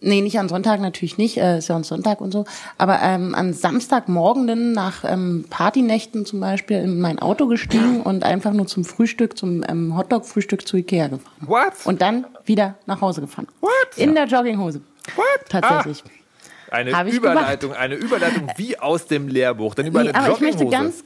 [0.00, 2.46] nee, nicht an Sonntagen natürlich nicht, äh, ist ja ein Sonntag und so,
[2.78, 8.52] aber ähm, an Samstagmorgenden nach ähm, Partynächten zum Beispiel in mein Auto gestiegen und einfach
[8.52, 11.34] nur zum Frühstück, zum ähm, Hotdog-Frühstück zu Ikea gefahren.
[11.40, 11.72] What?
[11.84, 13.48] Und dann wieder nach Hause gefahren.
[13.60, 13.70] What?
[13.96, 14.80] In der Jogginghose.
[15.16, 15.26] What?
[15.50, 16.02] Tatsächlich.
[16.76, 19.74] Eine Überleitung, eine Überleitung wie aus dem Lehrbuch.
[19.74, 21.04] Dann über Nee, eine aber ich möchte ganz,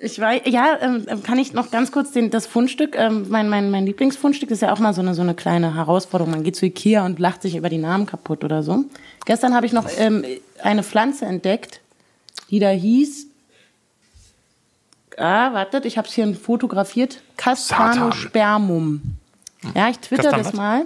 [0.00, 3.48] ich weiß, ja, ähm, ähm, kann ich noch ganz kurz den, das Fundstück, ähm, mein,
[3.48, 6.30] mein, mein Lieblingsfundstück ist ja auch mal so eine, so eine kleine Herausforderung.
[6.30, 8.84] Man geht zu Ikea und lacht sich über die Namen kaputt oder so.
[9.24, 10.24] Gestern habe ich noch ähm,
[10.62, 11.80] eine Pflanze entdeckt,
[12.50, 13.26] die da hieß,
[15.16, 19.02] ah, wartet, ich habe es hier fotografiert, Castanospermum.
[19.74, 20.54] Ja, ich twitter Kastan das was?
[20.54, 20.84] mal.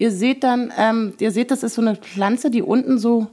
[0.00, 3.28] Ihr seht dann, ähm, ihr seht, das ist so eine Pflanze, die unten so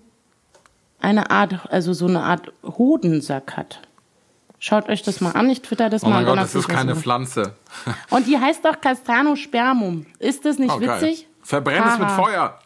[1.00, 3.80] eine Art, also so eine Art Hodensack hat.
[4.60, 6.16] Schaut euch das mal an, ich twitter das Oh mal.
[6.16, 7.02] mein und Gott, das ist keine was.
[7.04, 7.54] Pflanze.
[8.10, 10.08] Und die heißt doch Castanospermum.
[10.20, 11.00] Ist das nicht Oh, geil.
[11.02, 11.28] witzig?
[11.44, 12.24] Verbrenn es mit Haha.
[12.24, 12.60] Feuer.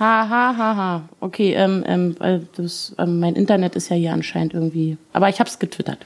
[0.00, 1.02] Ha, ha, ha, ha.
[1.20, 4.98] Okay, ähm, ähm, weil das, ähm, mein Internet ist ja hier anscheinend irgendwie.
[5.12, 6.04] Aber ich hab's getwittert.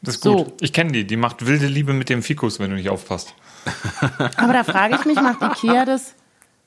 [0.00, 0.36] Das ist So.
[0.44, 0.54] gut.
[0.62, 1.06] Ich kenne die.
[1.06, 3.34] Die macht wilde Liebe mit dem Fikus, wenn du nicht aufpasst.
[4.36, 6.14] Aber da frage ich mich, macht Ikea das,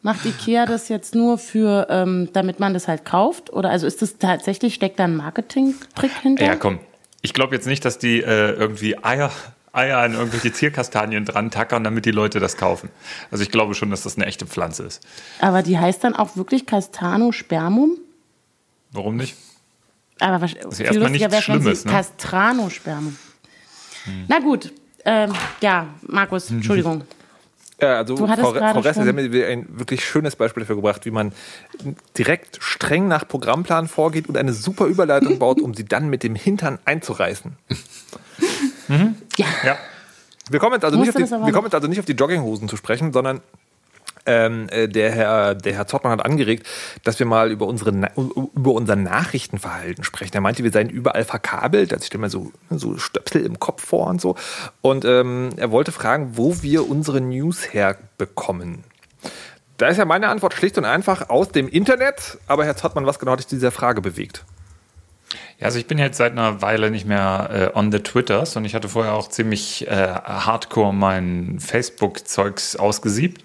[0.01, 3.51] macht Ikea das jetzt nur für, ähm, damit man das halt kauft?
[3.51, 6.45] Oder also ist das tatsächlich, steckt da ein Marketing-Trick hinter?
[6.45, 6.79] Ja, komm.
[7.21, 9.31] Ich glaube jetzt nicht, dass die äh, irgendwie Eier,
[9.73, 12.89] Eier an irgendwelche Zierkastanien dran tackern, damit die Leute das kaufen.
[13.31, 15.05] Also ich glaube schon, dass das eine echte Pflanze ist.
[15.39, 17.97] Aber die heißt dann auch wirklich Castanospermum?
[18.91, 19.36] Warum nicht?
[20.19, 21.91] Aber was, ja viel erstmal lustiger nichts Schlimmes, ne?
[21.91, 23.17] Castranospermum.
[24.27, 24.71] Na gut,
[25.05, 27.03] ähm, ja, Markus, Entschuldigung.
[27.81, 30.61] Ja, also Du hattest Frau, gerade Frau Ressler, Sie haben mir ein wirklich schönes Beispiel
[30.61, 31.33] dafür gebracht, wie man
[32.17, 36.35] direkt streng nach Programmplan vorgeht und eine super Überleitung baut, um sie dann mit dem
[36.35, 37.57] Hintern einzureißen.
[39.37, 39.77] Ja.
[40.51, 42.69] Wir kommen jetzt also, nicht auf, die, wir kommen jetzt also nicht auf die Jogginghosen
[42.69, 43.41] zu sprechen, sondern
[44.25, 46.67] ähm, äh, der, Herr, der Herr Zottmann hat angeregt,
[47.03, 50.33] dass wir mal über, unsere, über unser Nachrichtenverhalten sprechen.
[50.33, 51.93] Er meinte, wir seien überall verkabelt.
[51.93, 54.35] Also ich stelle mir so, so Stöpsel im Kopf vor und so.
[54.81, 58.83] Und ähm, er wollte fragen, wo wir unsere News herbekommen.
[59.77, 62.38] Da ist ja meine Antwort schlicht und einfach aus dem Internet.
[62.47, 64.45] Aber Herr Zottmann, was genau hat dich zu dieser Frage bewegt?
[65.59, 68.65] Ja, also ich bin jetzt seit einer Weile nicht mehr äh, on the Twitters und
[68.65, 73.41] ich hatte vorher auch ziemlich äh, hardcore mein Facebook-Zeugs ausgesiebt.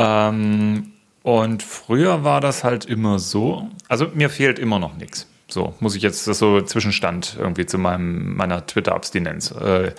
[0.00, 5.26] Ähm, und früher war das halt immer so, also mir fehlt immer noch nichts.
[5.46, 9.50] So, muss ich jetzt, das so Zwischenstand irgendwie zu meinem, meiner Twitter-Abstinenz.
[9.50, 9.92] Äh,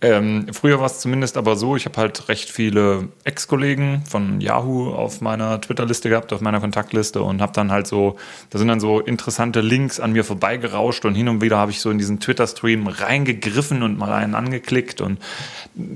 [0.00, 4.92] ähm, früher war es zumindest aber so, ich habe halt recht viele Ex-Kollegen von Yahoo
[4.92, 8.16] auf meiner Twitter-Liste gehabt, auf meiner Kontaktliste und habe dann halt so,
[8.50, 11.80] da sind dann so interessante Links an mir vorbeigerauscht und hin und wieder habe ich
[11.80, 15.18] so in diesen Twitter-Stream reingegriffen und mal einen angeklickt und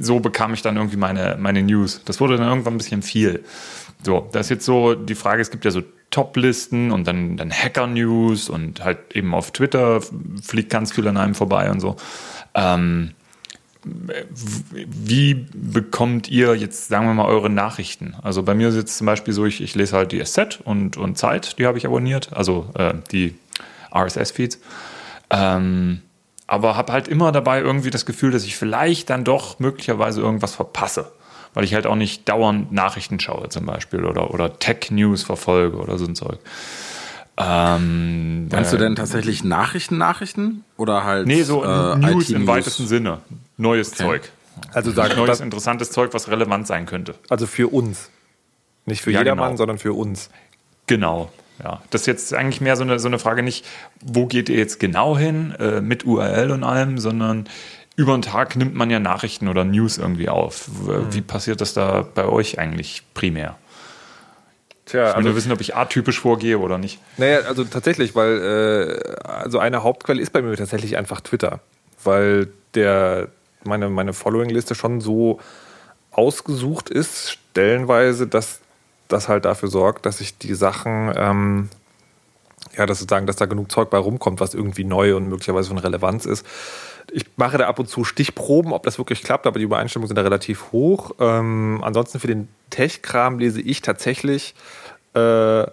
[0.01, 2.03] so bekam ich dann irgendwie meine, meine News.
[2.05, 3.45] Das wurde dann irgendwann ein bisschen viel.
[4.03, 7.53] So, das ist jetzt so die Frage, es gibt ja so Top-Listen und dann, dann
[7.53, 10.01] Hacker-News und halt eben auf Twitter
[10.43, 11.95] fliegt ganz viel an einem vorbei und so.
[12.55, 13.13] Ähm,
[13.85, 18.15] wie bekommt ihr jetzt, sagen wir mal, eure Nachrichten?
[18.23, 20.97] Also bei mir ist jetzt zum Beispiel so, ich, ich lese halt die SZ und,
[20.97, 23.35] und Zeit, die habe ich abonniert, also äh, die
[23.95, 24.61] RSS-Feeds.
[25.31, 26.03] Ähm,
[26.47, 30.55] aber habe halt immer dabei irgendwie das Gefühl, dass ich vielleicht dann doch möglicherweise irgendwas
[30.55, 31.11] verpasse.
[31.55, 35.99] Weil ich halt auch nicht dauernd Nachrichten schaue zum Beispiel oder, oder Tech-News verfolge oder
[35.99, 36.39] so ein Zeug.
[37.37, 40.65] Ähm, Meinst du äh, denn tatsächlich Nachrichten-Nachrichten?
[40.77, 43.19] Oder halt Nee, so äh, News im weitesten Sinne.
[43.57, 44.31] Neues Zeug.
[44.73, 47.15] Also sagen Neues, das, interessantes Zeug, was relevant sein könnte.
[47.31, 48.11] also für uns.
[48.85, 49.57] Nicht für Ja, jedermann, genau.
[49.59, 50.29] sondern für uns.
[50.87, 51.33] Genau.
[51.63, 53.65] Ja, das ist jetzt eigentlich mehr so eine, so eine Frage nicht,
[54.05, 57.49] wo geht ihr jetzt genau hin, äh, mit URL und allem, sondern
[57.95, 60.69] über den Tag nimmt man ja Nachrichten oder News irgendwie auf.
[60.69, 61.07] Mhm.
[61.15, 63.57] Wie passiert das da bei euch eigentlich primär?
[64.87, 66.99] Tja, Ich will nur wissen, ob ich atypisch vorgehe oder nicht.
[67.17, 71.61] Naja, also tatsächlich, weil äh, also eine Hauptquelle ist bei mir tatsächlich einfach Twitter,
[72.03, 73.29] weil der
[73.65, 75.39] meine meine Following-Liste schon so
[76.11, 78.61] ausgesucht ist stellenweise, dass
[79.09, 81.69] das halt dafür sorgt, dass ich die Sachen ähm,
[82.77, 85.79] ja, dass sozusagen, dass da genug Zeug bei rumkommt, was irgendwie neu und möglicherweise von
[85.79, 86.47] Relevanz ist.
[87.11, 90.17] Ich mache da ab und zu Stichproben, ob das wirklich klappt, aber die Übereinstimmungen sind
[90.17, 91.13] da relativ hoch.
[91.19, 94.55] Ähm, ansonsten für den Tech-Kram lese ich tatsächlich
[95.15, 95.65] äh,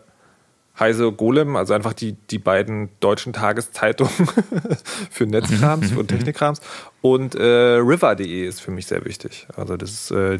[0.79, 4.11] Heise Golem, also einfach die, die beiden deutschen Tageszeitungen
[5.11, 6.61] für Netzkrams und Technikkrams.
[7.01, 9.47] Und äh, River.de ist für mich sehr wichtig.
[9.55, 10.39] Also das ist äh,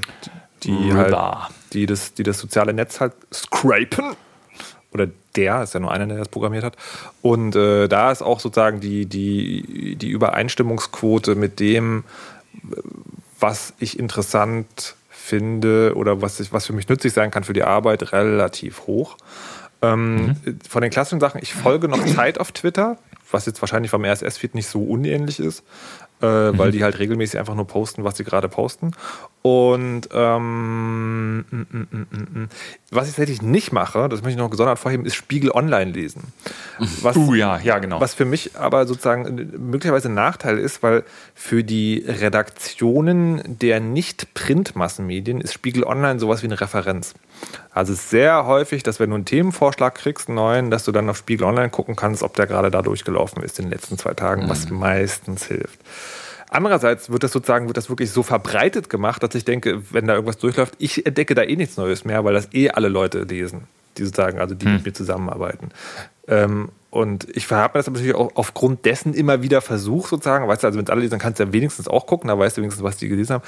[0.64, 1.16] die, halt,
[1.74, 4.16] die, das, die das soziale Netz halt scrapen.
[4.92, 6.76] Oder der, ist ja nur einer, der das programmiert hat.
[7.22, 12.04] Und äh, da ist auch sozusagen die, die, die Übereinstimmungsquote mit dem,
[13.40, 17.64] was ich interessant finde oder was, ich, was für mich nützlich sein kann für die
[17.64, 19.18] Arbeit, relativ hoch.
[19.82, 20.36] Ähm,
[20.68, 22.98] Von den klassischen Sachen, ich folge noch Zeit auf Twitter,
[23.32, 25.64] was jetzt wahrscheinlich vom RSS-Feed nicht so unähnlich ist,
[26.22, 28.92] äh, weil die halt regelmäßig einfach nur posten, was sie gerade posten.
[29.42, 32.50] Und ähm, mm, mm, mm.
[32.92, 36.34] was ich tatsächlich nicht mache, das möchte ich noch gesondert vorheben, ist Spiegel Online lesen.
[37.02, 38.02] Was, Uh, ja, ja, genau.
[38.02, 41.04] was für mich aber sozusagen möglicherweise ein Nachteil ist, weil
[41.36, 47.14] für die Redaktionen der Nicht-Print-Massenmedien ist Spiegel Online sowas wie eine Referenz.
[47.72, 50.92] Also es ist sehr häufig, dass wenn du einen Themenvorschlag kriegst, einen neuen, dass du
[50.92, 53.98] dann auf Spiegel Online gucken kannst, ob der gerade da durchgelaufen ist in den letzten
[53.98, 55.80] zwei Tagen, was meistens hilft.
[56.50, 60.14] Andererseits wird das sozusagen, wird das wirklich so verbreitet gemacht, dass ich denke, wenn da
[60.16, 63.68] irgendwas durchläuft, ich entdecke da eh nichts Neues mehr, weil das eh alle Leute lesen,
[63.98, 64.74] die sozusagen, also die hm.
[64.76, 65.70] mit mir zusammenarbeiten.
[66.28, 70.48] Ähm, und ich habe mir das natürlich auch aufgrund dessen immer wieder versucht, sozusagen.
[70.48, 72.40] Weißt du, also wenn es alle lesen, dann kannst du ja wenigstens auch gucken, da
[72.40, 73.44] weißt du wenigstens, was die gelesen haben.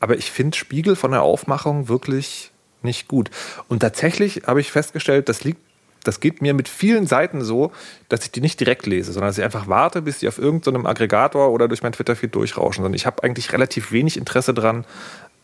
[0.00, 3.30] Aber ich finde Spiegel von der Aufmachung wirklich nicht gut.
[3.68, 5.60] Und tatsächlich habe ich festgestellt, das liegt
[6.06, 7.72] das geht mir mit vielen Seiten so,
[8.08, 10.82] dass ich die nicht direkt lese, sondern dass ich einfach warte, bis die auf irgendeinem
[10.82, 12.82] so Aggregator oder durch mein Twitter-Feed durchrauschen.
[12.82, 14.84] Sondern ich habe eigentlich relativ wenig Interesse dran,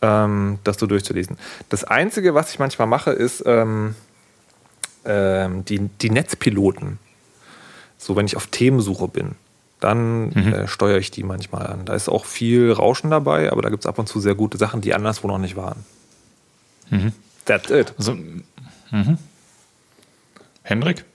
[0.01, 1.37] ähm, das so durchzulesen.
[1.69, 3.95] Das Einzige, was ich manchmal mache, ist ähm,
[5.05, 6.99] ähm, die, die Netzpiloten.
[7.97, 9.35] So, wenn ich auf Themensuche bin,
[9.79, 10.53] dann mhm.
[10.53, 11.85] äh, steuere ich die manchmal an.
[11.85, 14.57] Da ist auch viel Rauschen dabei, aber da gibt es ab und zu sehr gute
[14.57, 15.85] Sachen, die anderswo noch nicht waren.
[16.89, 17.11] Mhm.
[17.45, 17.93] That's it.
[17.97, 19.17] Also, mhm.
[20.63, 21.05] Hendrik?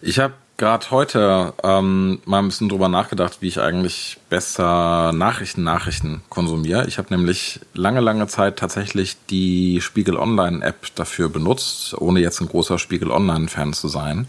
[0.00, 5.62] Ich habe gerade heute ähm, mal ein bisschen drüber nachgedacht, wie ich eigentlich besser Nachrichten,
[5.62, 6.86] Nachrichten konsumiere.
[6.86, 12.40] Ich habe nämlich lange, lange Zeit tatsächlich die Spiegel Online App dafür benutzt, ohne jetzt
[12.40, 14.28] ein großer Spiegel Online Fan zu sein.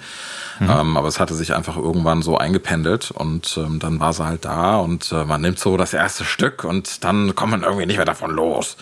[0.60, 0.70] Mhm.
[0.70, 4.44] Ähm, aber es hatte sich einfach irgendwann so eingependelt und ähm, dann war sie halt
[4.44, 7.98] da und äh, man nimmt so das erste Stück und dann kommt man irgendwie nicht
[7.98, 8.76] mehr davon los.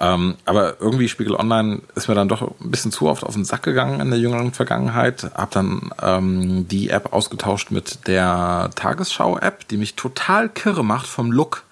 [0.00, 3.44] Ähm, aber irgendwie Spiegel Online ist mir dann doch ein bisschen zu oft auf den
[3.44, 5.30] Sack gegangen in der jüngeren Vergangenheit.
[5.34, 11.32] Hab dann ähm, die App ausgetauscht mit der Tagesschau-App, die mich total kirre macht vom
[11.32, 11.64] Look.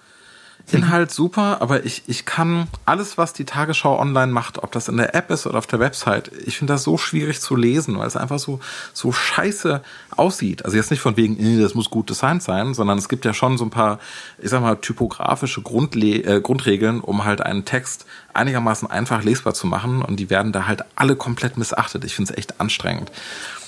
[0.71, 4.97] Inhalt super, aber ich, ich kann alles, was die Tagesschau online macht, ob das in
[4.97, 8.07] der App ist oder auf der Website, ich finde das so schwierig zu lesen, weil
[8.07, 8.59] es einfach so,
[8.91, 9.81] so scheiße
[10.15, 10.65] aussieht.
[10.65, 13.57] Also jetzt nicht von wegen, das muss gut designt sein, sondern es gibt ja schon
[13.57, 13.99] so ein paar,
[14.39, 19.67] ich sag mal, typografische Grundle äh, Grundregeln, um halt einen Text einigermaßen einfach lesbar zu
[19.67, 22.03] machen und die werden da halt alle komplett missachtet.
[22.03, 23.11] Ich finde es echt anstrengend.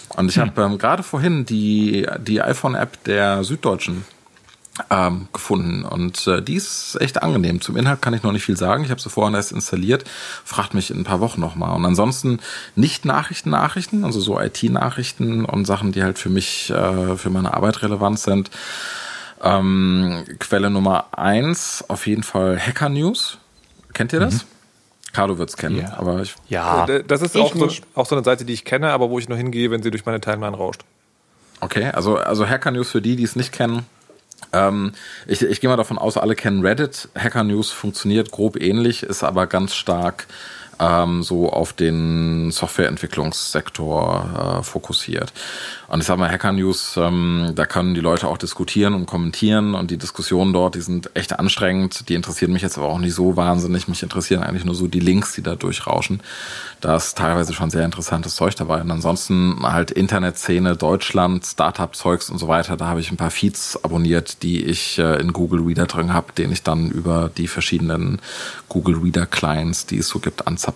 [0.10, 0.48] Und ich hm.
[0.48, 4.04] habe ähm, gerade vorhin die, die iPhone-App der Süddeutschen
[4.89, 5.84] ähm, gefunden.
[5.84, 7.62] Und äh, die ist echt angenehm.
[7.62, 8.84] Zum Inhalt kann ich noch nicht viel sagen.
[8.84, 10.06] Ich habe sie vorhin erst installiert.
[10.44, 11.76] Fragt mich in ein paar Wochen nochmal.
[11.76, 12.39] Und ansonsten
[12.76, 17.54] nicht Nachrichten, Nachrichten, also so IT-Nachrichten und Sachen, die halt für mich, äh, für meine
[17.54, 18.50] Arbeit relevant sind.
[19.42, 23.38] Ähm, Quelle Nummer eins auf jeden Fall Hacker News.
[23.94, 24.34] Kennt ihr das?
[24.34, 24.48] Mhm.
[25.12, 25.98] Carlo wird es kennen, ja.
[25.98, 26.36] aber ich.
[26.50, 29.18] Ja, äh, das ist auch so, auch so, eine Seite, die ich kenne, aber wo
[29.18, 30.82] ich nur hingehe, wenn sie durch meine Timeline rauscht.
[31.62, 33.86] Okay, also, also Hacker News für die, die es nicht kennen,
[34.54, 34.93] ähm,
[35.28, 37.10] ich, ich gehe mal davon aus, alle kennen Reddit.
[37.17, 40.28] Hacker News funktioniert grob ähnlich, ist aber ganz stark
[40.80, 45.34] ähm, so auf den Softwareentwicklungssektor äh, fokussiert.
[45.88, 49.74] Und ich sage mal, Hacker News, ähm, da können die Leute auch diskutieren und kommentieren
[49.74, 52.10] und die Diskussionen dort, die sind echt anstrengend.
[52.10, 53.88] Die interessieren mich jetzt aber auch nicht so wahnsinnig.
[53.88, 56.22] Mich interessieren eigentlich nur so die Links, die da durchrauschen.
[56.80, 58.82] Da ist teilweise schon sehr interessantes Zeug dabei.
[58.82, 62.78] Und ansonsten halt Internetszene, Deutschland, Startup-Zeugs und so weiter.
[62.78, 66.34] Da habe ich ein paar Feeds abonniert, die ich äh, in Google Reader drin habe,
[66.34, 68.22] den ich dann über die verschiedenen
[68.70, 70.68] Google Reader Clients, die es so gibt, anzapfe.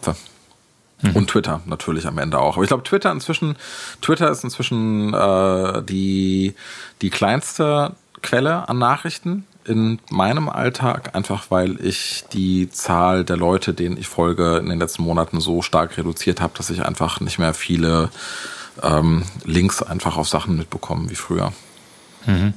[1.01, 1.15] Mhm.
[1.15, 2.55] Und Twitter natürlich am Ende auch.
[2.55, 3.55] Aber ich glaube, Twitter inzwischen,
[4.01, 6.55] Twitter ist inzwischen äh, die,
[7.01, 13.73] die kleinste Quelle an Nachrichten in meinem Alltag, einfach weil ich die Zahl der Leute,
[13.73, 17.39] denen ich folge, in den letzten Monaten so stark reduziert habe, dass ich einfach nicht
[17.39, 18.09] mehr viele
[18.81, 21.53] ähm, Links einfach auf Sachen mitbekomme wie früher.
[22.25, 22.53] Mhm.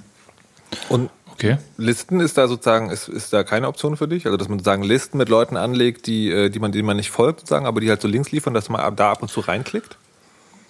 [0.89, 1.59] Und Okay.
[1.77, 4.25] Listen ist da sozusagen, ist, ist da keine Option für dich?
[4.25, 7.11] Also, dass man sozusagen Listen mit Leuten anlegt, die, äh, die man, denen man nicht
[7.11, 9.99] folgt, sozusagen, aber die halt so Links liefern, dass man da ab und zu reinklickt?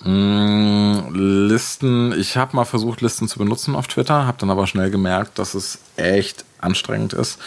[0.03, 4.91] Mm, Listen, ich habe mal versucht, Listen zu benutzen auf Twitter, habe dann aber schnell
[4.91, 7.39] gemerkt, dass es echt anstrengend ist.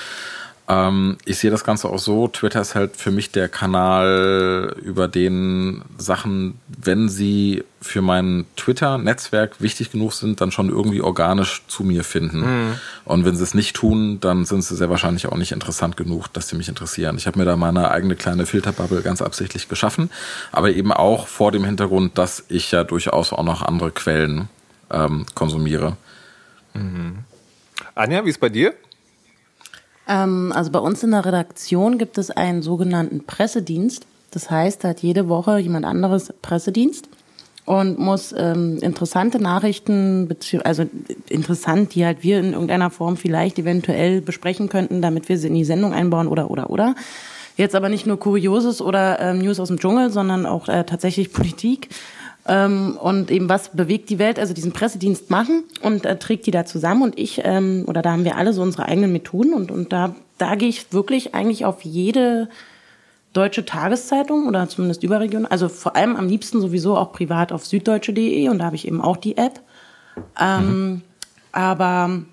[0.70, 5.08] Ähm, ich sehe das Ganze auch so, Twitter ist halt für mich der Kanal, über
[5.08, 11.84] den Sachen, wenn sie für mein Twitter-Netzwerk wichtig genug sind, dann schon irgendwie organisch zu
[11.84, 12.42] mir finden.
[12.42, 12.76] Mhm.
[13.04, 16.28] Und wenn sie es nicht tun, dann sind sie sehr wahrscheinlich auch nicht interessant genug,
[16.34, 17.18] dass sie mich interessieren.
[17.18, 20.12] Ich habe mir da meine eigene kleine Filterbubble ganz absichtlich geschaffen,
[20.52, 24.50] aber eben auch vor dem Hintergrund, dass ich ja durchaus auch noch andere Quellen
[24.92, 25.98] ähm, konsumiere.
[26.76, 27.20] Mhm.
[27.96, 28.74] Anja, wie ist bei dir?
[30.10, 34.06] Ähm, also bei uns in der Redaktion gibt es einen sogenannten Pressedienst.
[34.32, 37.08] Das heißt, da hat jede Woche jemand anderes Pressedienst
[37.66, 40.28] und muss ähm, interessante Nachrichten,
[40.64, 40.86] also
[41.30, 45.56] interessant, die halt wir in irgendeiner Form vielleicht eventuell besprechen könnten, damit wir sie in
[45.56, 46.96] die Sendung einbauen oder oder oder.
[47.58, 51.34] Jetzt aber nicht nur Kurioses oder ähm, News aus dem Dschungel, sondern auch äh, tatsächlich
[51.34, 51.90] Politik
[52.48, 56.52] ähm, und eben was bewegt die Welt, also diesen Pressedienst machen und äh, trägt die
[56.52, 59.72] da zusammen und ich, ähm, oder da haben wir alle so unsere eigenen Methoden und,
[59.72, 62.50] und da, da gehe ich wirklich eigentlich auf jede
[63.34, 68.50] deutsche Tageszeitung oder zumindest Überregion, also vor allem am liebsten sowieso auch privat auf süddeutsche.de
[68.50, 69.60] und da habe ich eben auch die App.
[70.40, 71.02] Ähm, mhm.
[71.52, 72.24] Aber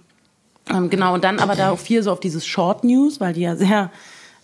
[0.68, 3.42] Ähm, genau, und dann aber da auch viel so auf dieses Short News, weil die
[3.42, 3.90] ja sehr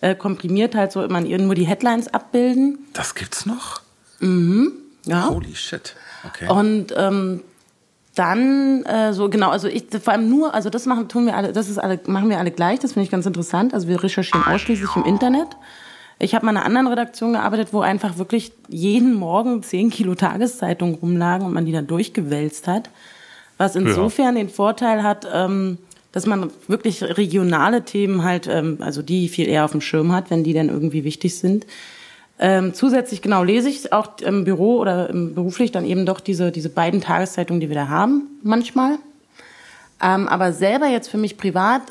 [0.01, 2.79] äh, komprimiert halt so immer irgendwo die Headlines abbilden.
[2.92, 3.81] Das gibt's noch?
[4.20, 4.72] Mhm,
[5.07, 5.31] ja.
[5.31, 5.95] Holy shit.
[6.27, 6.49] Okay.
[6.49, 7.43] Und ähm,
[8.15, 11.53] dann äh, so genau, also ich vor allem nur, also das machen tun wir alle,
[11.53, 13.73] das ist alle machen wir alle gleich, das finde ich ganz interessant.
[13.75, 15.49] Also wir recherchieren ausschließlich im Internet.
[16.19, 20.15] Ich habe mal in einer anderen Redaktion gearbeitet, wo einfach wirklich jeden Morgen zehn Kilo
[20.15, 22.91] Tageszeitung rumlagen und man die dann durchgewälzt hat.
[23.59, 24.43] Was insofern ja.
[24.43, 25.79] den Vorteil hat, ähm,
[26.12, 30.31] dass man wirklich regionale Themen halt, ähm, also die viel eher auf dem Schirm hat,
[30.31, 31.67] wenn die dann irgendwie wichtig sind.
[32.38, 36.51] Ähm, zusätzlich genau lese ich auch im Büro oder im beruflich dann eben doch diese,
[36.51, 38.99] diese beiden Tageszeitungen, die wir da haben, manchmal.
[40.03, 41.83] Ähm, aber selber jetzt für mich privat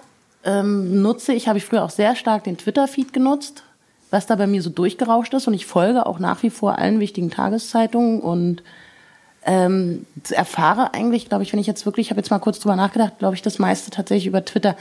[0.44, 3.64] ähm, nutze ich, habe ich früher auch sehr stark den Twitter-Feed genutzt,
[4.10, 5.48] was da bei mir so durchgerauscht ist.
[5.48, 8.64] Und ich folge auch nach wie vor allen wichtigen Tageszeitungen und
[9.44, 12.76] ähm, erfahre eigentlich, glaube ich, wenn ich jetzt wirklich, ich habe jetzt mal kurz drüber
[12.76, 14.76] nachgedacht, glaube ich, das meiste tatsächlich über Twitter.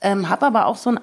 [0.00, 0.98] Ähm, habe aber auch so ein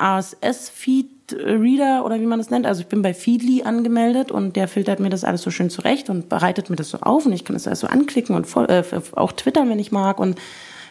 [1.33, 2.65] RSS-Feed-Reader oder wie man das nennt.
[2.65, 6.09] Also ich bin bei Feedly angemeldet und der filtert mir das alles so schön zurecht
[6.09, 8.65] und bereitet mir das so auf und ich kann das alles so anklicken und voll,
[8.69, 10.19] äh, auch twittern, wenn ich mag.
[10.19, 10.39] Und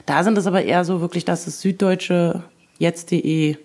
[0.07, 2.43] da sind es aber eher so wirklich, dass es süddeutsche
[2.79, 3.57] jetzt.de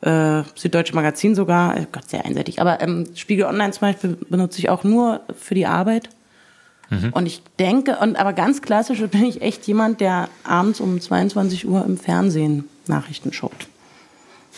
[0.00, 2.60] äh, Süddeutsche Magazin sogar, oh Gott, sehr einseitig.
[2.60, 6.08] Aber ähm, Spiegel Online zum Beispiel benutze ich auch nur für die Arbeit.
[6.90, 7.12] Mhm.
[7.12, 11.68] Und ich denke, und aber ganz klassisch bin ich echt jemand, der abends um 22
[11.68, 13.66] Uhr im Fernsehen Nachrichten schaut.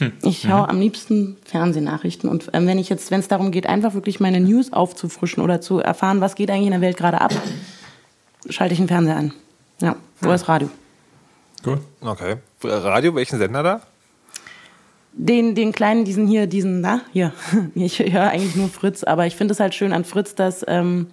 [0.01, 0.13] Hm.
[0.23, 0.71] Ich schaue mhm.
[0.71, 2.29] am liebsten Fernsehnachrichten.
[2.29, 5.61] Und ähm, wenn ich jetzt, wenn es darum geht, einfach wirklich meine News aufzufrischen oder
[5.61, 7.33] zu erfahren, was geht eigentlich in der Welt gerade ab,
[8.49, 9.33] schalte ich den Fernseher an.
[9.81, 10.35] Ja, wo ja.
[10.35, 10.71] ist Radio?
[11.63, 11.81] Gut.
[12.01, 12.37] Okay.
[12.63, 13.81] Radio, welchen Sender da?
[15.13, 17.33] Den, den kleinen, diesen hier, diesen, na, hier.
[17.75, 21.09] Ich höre eigentlich nur Fritz, aber ich finde es halt schön an Fritz, dass, ähm,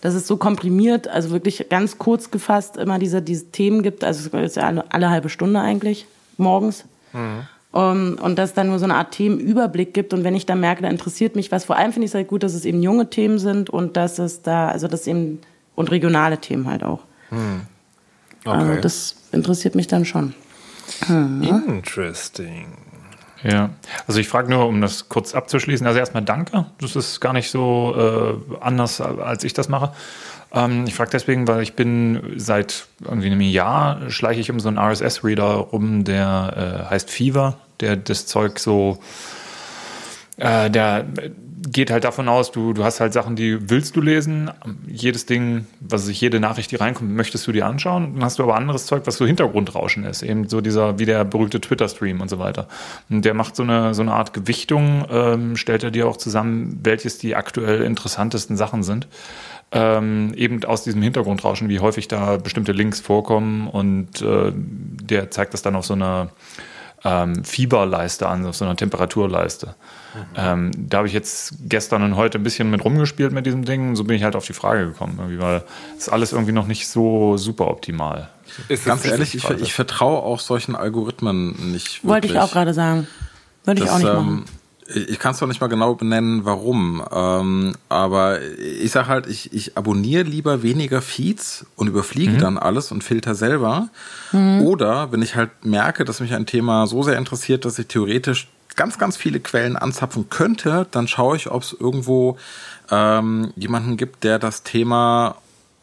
[0.00, 4.02] dass es so komprimiert, also wirklich ganz kurz gefasst immer diese, diese Themen gibt.
[4.02, 6.84] Also es ist ja alle, alle halbe Stunde eigentlich morgens.
[7.12, 7.46] Mhm.
[7.74, 10.14] Um, und dass es dann nur so eine Art Themenüberblick gibt.
[10.14, 12.28] Und wenn ich dann merke, da interessiert mich was, vor allem finde ich es halt
[12.28, 15.40] gut, dass es eben junge Themen sind und dass es da, also das eben,
[15.74, 17.00] und regionale Themen halt auch.
[17.32, 17.62] Mhm.
[18.44, 18.56] Okay.
[18.56, 20.34] Also das interessiert mich dann schon.
[21.08, 21.42] Mhm.
[21.42, 22.66] Interesting.
[23.42, 23.70] Ja,
[24.06, 25.84] also ich frage nur, um das kurz abzuschließen.
[25.84, 26.66] Also erstmal danke.
[26.80, 29.92] Das ist gar nicht so äh, anders, als ich das mache.
[30.52, 34.68] Ähm, ich frage deswegen, weil ich bin seit irgendwie einem Jahr schleiche ich um so
[34.68, 38.98] einen RSS-Reader rum, der äh, heißt Fever, der das Zeug so,
[40.36, 41.06] äh, der
[41.70, 44.50] geht halt davon aus, du, du hast halt Sachen, die willst du lesen.
[44.86, 48.14] Jedes Ding, was sich jede Nachricht, die reinkommt, möchtest du dir anschauen.
[48.14, 50.22] Dann hast du aber anderes Zeug, was so Hintergrundrauschen ist.
[50.22, 52.68] Eben so dieser, wie der berühmte Twitter-Stream und so weiter.
[53.08, 56.80] Und der macht so eine, so eine Art Gewichtung, ähm, stellt er dir auch zusammen,
[56.82, 59.08] welches die aktuell interessantesten Sachen sind.
[59.72, 65.54] Ähm, eben aus diesem Hintergrundrauschen, wie häufig da bestimmte Links vorkommen und äh, der zeigt
[65.54, 66.28] das dann auf so einer
[67.04, 69.74] ähm, Fieberleiste an, auf so einer Temperaturleiste.
[70.36, 73.96] Ähm, da habe ich jetzt gestern und heute ein bisschen mit rumgespielt mit diesem Ding.
[73.96, 75.64] So bin ich halt auf die Frage gekommen, weil
[75.96, 78.30] es ist alles irgendwie noch nicht so super optimal.
[78.68, 82.04] Ist Ganz ehrlich, ich, ich, vertraue auch solchen Algorithmen nicht.
[82.04, 83.08] Wollte ich auch gerade sagen.
[83.64, 84.28] Würde ich auch nicht machen.
[84.28, 84.44] Ähm,
[84.86, 87.02] ich kann es doch nicht mal genau benennen, warum.
[87.10, 92.38] Ähm, aber ich sage halt, ich, ich abonniere lieber weniger Feeds und überfliege mhm.
[92.38, 93.88] dann alles und filter selber.
[94.32, 94.62] Mhm.
[94.62, 98.48] Oder wenn ich halt merke, dass mich ein Thema so sehr interessiert, dass ich theoretisch
[98.76, 102.36] ganz, ganz viele Quellen anzapfen könnte, dann schaue ich, ob es irgendwo
[102.90, 105.36] ähm, jemanden gibt, der das Thema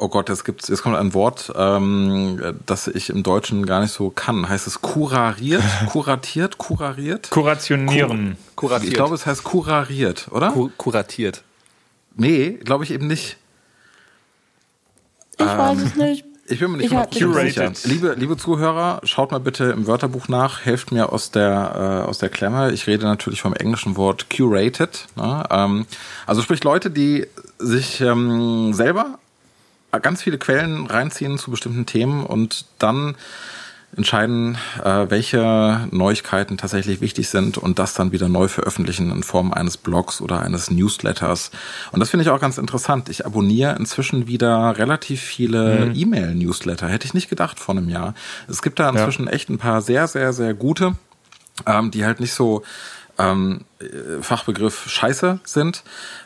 [0.03, 3.91] Oh Gott, jetzt gibt's, jetzt kommt ein Wort, ähm, das ich im Deutschen gar nicht
[3.91, 4.49] so kann.
[4.49, 5.61] Heißt es kurariert,
[5.91, 7.29] kuratiert, kurariert?
[7.29, 8.35] Kurationieren.
[8.55, 8.89] Kur kuratiert.
[8.89, 10.53] Ich glaube, es heißt kurariert, oder?
[10.53, 11.43] Kur kuratiert.
[12.15, 13.37] Nee, glaube ich eben nicht.
[15.37, 16.25] Ich ähm, weiß es nicht.
[16.47, 17.71] Ich bin mir nicht mal sicher.
[17.83, 22.17] Liebe, liebe Zuhörer, schaut mal bitte im Wörterbuch nach, helft mir aus der, äh, aus
[22.17, 22.71] der Klemme.
[22.71, 25.05] Ich rede natürlich vom englischen Wort curated.
[25.15, 25.43] Ne?
[25.51, 25.85] Ähm,
[26.25, 27.27] also sprich Leute, die
[27.59, 29.19] sich ähm, selber
[29.99, 33.15] ganz viele Quellen reinziehen zu bestimmten Themen und dann
[33.97, 39.53] entscheiden, äh, welche Neuigkeiten tatsächlich wichtig sind und das dann wieder neu veröffentlichen in Form
[39.53, 41.51] eines Blogs oder eines Newsletters.
[41.91, 43.09] Und das finde ich auch ganz interessant.
[43.09, 45.95] Ich abonniere inzwischen wieder relativ viele mhm.
[45.95, 46.87] E-Mail-Newsletter.
[46.87, 48.13] Hätte ich nicht gedacht vor einem Jahr.
[48.47, 49.31] Es gibt da inzwischen ja.
[49.31, 50.95] echt ein paar sehr, sehr, sehr gute,
[51.65, 52.63] ähm, die halt nicht so
[53.21, 53.61] ähm,
[54.21, 55.83] Fachbegriff Scheiße sind,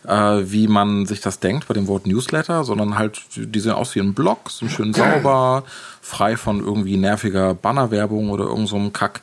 [0.08, 3.96] äh, wie man sich das denkt bei dem Wort Newsletter, sondern halt, die sehen aus
[3.96, 5.64] wie ein Blog, sind schön sauber,
[6.02, 9.22] frei von irgendwie nerviger Bannerwerbung oder irgend so einem Kack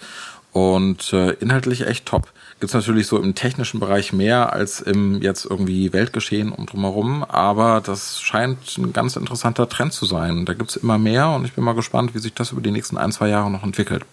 [0.52, 2.28] und äh, inhaltlich echt top.
[2.60, 7.82] Gibt's natürlich so im technischen Bereich mehr als im jetzt irgendwie Weltgeschehen um drumherum, aber
[7.84, 10.44] das scheint ein ganz interessanter Trend zu sein.
[10.44, 12.98] Da gibt's immer mehr und ich bin mal gespannt, wie sich das über die nächsten
[12.98, 14.04] ein, zwei Jahre noch entwickelt.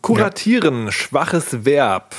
[0.00, 0.92] Kuratieren, ja.
[0.92, 2.14] schwaches Verb.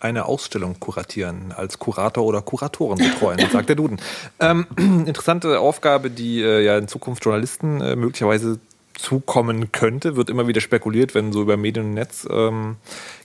[0.00, 4.00] Eine Ausstellung kuratieren, als Kurator oder Kuratoren betreuen, sagt der Duden.
[4.40, 4.66] Ähm,
[5.06, 8.58] interessante Aufgabe, die äh, ja in Zukunft Journalisten äh, möglicherweise
[8.98, 12.76] zukommen könnte, wird immer wieder spekuliert, wenn so über Medien und Netz ähm,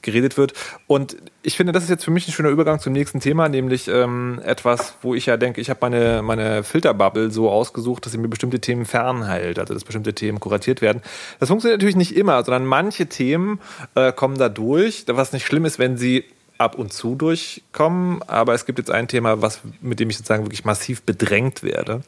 [0.02, 0.54] geredet wird.
[0.88, 3.88] Und ich finde, das ist jetzt für mich ein schöner Übergang zum nächsten Thema, nämlich
[3.88, 8.20] ähm, etwas, wo ich ja denke, ich habe meine, meine Filterbubble so ausgesucht, dass sie
[8.20, 11.02] mir bestimmte Themen fernhält, also dass bestimmte Themen kuratiert werden.
[11.40, 13.60] Das funktioniert natürlich nicht immer, sondern manche Themen
[13.96, 16.24] äh, kommen da durch, was nicht schlimm ist, wenn sie
[16.64, 20.46] ab und zu durchkommen, aber es gibt jetzt ein Thema, was, mit dem ich sozusagen
[20.46, 22.02] wirklich massiv bedrängt werde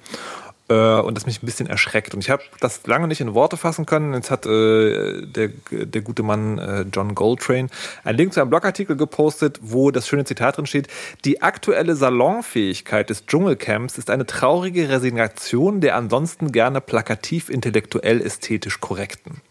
[0.70, 2.14] äh, und das mich ein bisschen erschreckt.
[2.14, 4.14] Und ich habe das lange nicht in Worte fassen können.
[4.14, 7.70] Jetzt hat äh, der, der gute Mann äh, John Goldtrain
[8.04, 10.88] einen Link zu einem Blogartikel gepostet, wo das schöne Zitat drin steht:
[11.24, 18.80] Die aktuelle Salonfähigkeit des Dschungelcamps ist eine traurige Resignation der ansonsten gerne plakativ intellektuell ästhetisch
[18.80, 19.42] korrekten.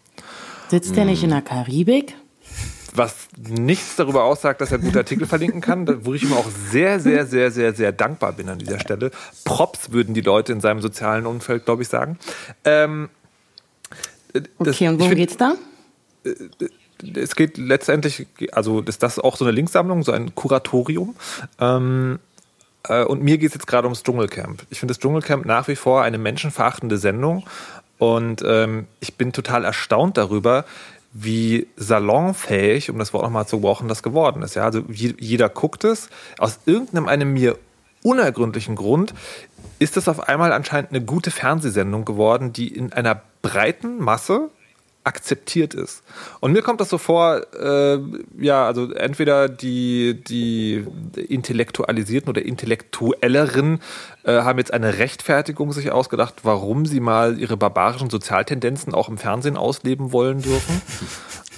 [0.69, 0.95] Sitzt hm.
[0.95, 2.15] der nicht in der Karibik?
[2.97, 6.99] Was nichts darüber aussagt, dass er gute Artikel verlinken kann, wo ich ihm auch sehr,
[6.99, 9.11] sehr, sehr, sehr, sehr dankbar bin an dieser Stelle.
[9.43, 12.17] Props würden die Leute in seinem sozialen Umfeld, glaube ich, sagen.
[12.63, 13.09] Ähm,
[14.33, 15.55] das, okay, und worum geht es da?
[16.23, 16.33] Äh,
[17.15, 21.15] es geht letztendlich, also ist das auch so eine Linksammlung, so ein Kuratorium.
[21.59, 22.19] Ähm,
[22.87, 24.65] äh, und mir geht es jetzt gerade ums Dschungelcamp.
[24.69, 27.45] Ich finde das Dschungelcamp nach wie vor eine menschenverachtende Sendung.
[27.97, 30.65] Und ähm, ich bin total erstaunt darüber,
[31.17, 34.55] wie salonfähig, um das Wort nochmal zu brauchen, das geworden ist.
[34.55, 36.09] Ja, also jeder guckt es.
[36.37, 37.57] Aus irgendeinem einem mir
[38.03, 39.13] unergründlichen Grund
[39.79, 44.49] ist es auf einmal anscheinend eine gute Fernsehsendung geworden, die in einer breiten Masse
[45.05, 46.03] akzeptiert ist.
[46.39, 47.99] Und mir kommt das so vor, äh,
[48.39, 50.85] ja, also entweder die, die
[51.15, 53.81] Intellektualisierten oder Intellektuelleren
[54.23, 59.17] äh, haben jetzt eine Rechtfertigung sich ausgedacht, warum sie mal ihre barbarischen Sozialtendenzen auch im
[59.17, 60.81] Fernsehen ausleben wollen dürfen.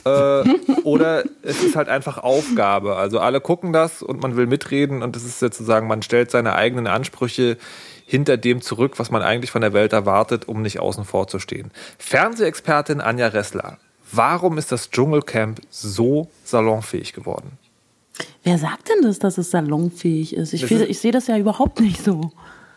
[0.05, 0.43] äh,
[0.83, 2.97] oder es ist halt einfach Aufgabe.
[2.97, 6.53] Also alle gucken das und man will mitreden und es ist sozusagen, man stellt seine
[6.53, 7.57] eigenen Ansprüche
[8.07, 11.39] hinter dem zurück, was man eigentlich von der Welt erwartet, um nicht außen vor zu
[11.39, 11.71] stehen.
[11.99, 13.77] Fernsehexpertin Anja Ressler,
[14.11, 17.59] warum ist das Dschungelcamp so salonfähig geworden?
[18.43, 20.53] Wer sagt denn das, dass es salonfähig ist?
[20.53, 22.31] Ich, ist ich sehe das ja überhaupt nicht so.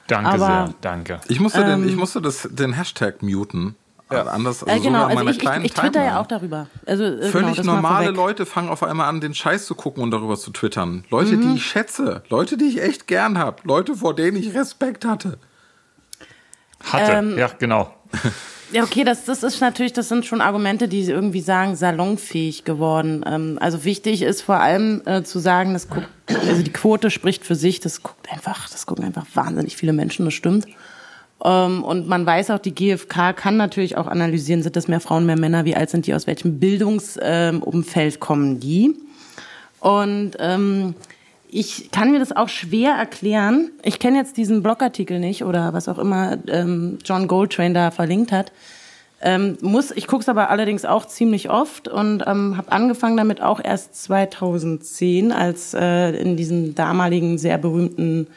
[0.08, 1.20] Danke Aber, sehr, danke.
[1.28, 3.76] Ich musste, ähm, den, ich musste das, den Hashtag muten.
[4.12, 4.24] Ja.
[4.24, 6.66] Anders, also äh, genau, also ich, ich, ich twitter ja auch darüber.
[6.84, 10.02] Also, äh, genau, Völlig genau, normale Leute fangen auf einmal an, den Scheiß zu gucken
[10.02, 11.04] und darüber zu twittern.
[11.10, 11.42] Leute, mhm.
[11.42, 12.22] die ich schätze.
[12.28, 13.58] Leute, die ich echt gern habe.
[13.64, 15.38] Leute, vor denen ich Respekt hatte.
[16.82, 17.94] Hatte, ähm, ja, genau.
[18.72, 23.24] Ja, okay, das, das ist natürlich, das sind schon Argumente, die irgendwie sagen, salonfähig geworden.
[23.26, 27.44] Ähm, also wichtig ist vor allem äh, zu sagen, das guckt, also die Quote spricht
[27.44, 30.66] für sich, das guckt einfach, das gucken einfach wahnsinnig viele Menschen, das stimmt.
[31.44, 35.26] Ähm, und man weiß auch, die GfK kann natürlich auch analysieren, sind das mehr Frauen,
[35.26, 38.94] mehr Männer, wie alt sind die, aus welchem Bildungsumfeld ähm, kommen die.
[39.80, 40.94] Und ähm,
[41.48, 43.70] ich kann mir das auch schwer erklären.
[43.82, 48.30] Ich kenne jetzt diesen Blogartikel nicht oder was auch immer ähm, John Goldtrain da verlinkt
[48.30, 48.52] hat.
[49.22, 53.42] Ähm, muss, ich gucke es aber allerdings auch ziemlich oft und ähm, habe angefangen damit
[53.42, 58.28] auch erst 2010, als äh, in diesem damaligen sehr berühmten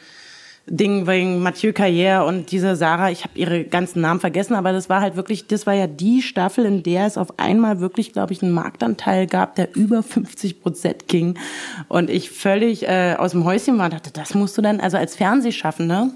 [0.66, 4.88] Ding wegen Mathieu Carrière und diese Sarah, ich habe ihre ganzen Namen vergessen, aber das
[4.88, 8.32] war halt wirklich, das war ja die Staffel, in der es auf einmal wirklich, glaube
[8.32, 11.38] ich, einen Marktanteil gab, der über 50 Prozent ging.
[11.88, 14.96] Und ich völlig äh, aus dem Häuschen war und dachte, das musst du dann, also
[14.96, 16.10] als Fernsehschaffender,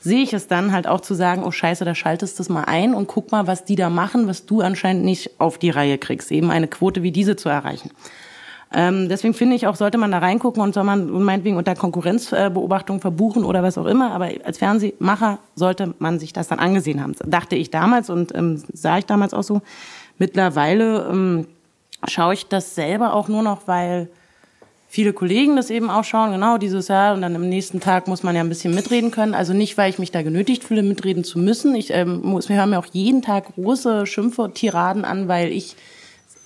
[0.00, 2.64] sehe ich es dann halt auch zu sagen, oh scheiße, da schaltest du das mal
[2.64, 5.98] ein und guck mal, was die da machen, was du anscheinend nicht auf die Reihe
[5.98, 7.90] kriegst, eben eine Quote wie diese zu erreichen.
[8.74, 13.00] Ähm, deswegen finde ich auch, sollte man da reingucken und soll man meinetwegen unter Konkurrenzbeobachtung
[13.00, 14.12] verbuchen oder was auch immer.
[14.12, 17.14] Aber als Fernsehmacher sollte man sich das dann angesehen haben.
[17.24, 19.62] Dachte ich damals und ähm, sah ich damals auch so.
[20.18, 21.46] Mittlerweile ähm,
[22.08, 24.08] schaue ich das selber auch nur noch, weil
[24.88, 27.14] viele Kollegen das eben auch schauen, genau dieses Jahr.
[27.14, 29.34] Und dann am nächsten Tag muss man ja ein bisschen mitreden können.
[29.34, 31.76] Also nicht, weil ich mich da genötigt fühle, mitreden zu müssen.
[31.76, 35.76] Ich ähm, muss, wir hören mir auch jeden Tag große Schimpfe, Tiraden an, weil ich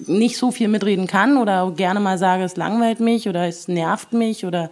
[0.06, 4.12] nicht so viel mitreden kann oder gerne mal sage, es langweilt mich oder es nervt
[4.12, 4.70] mich oder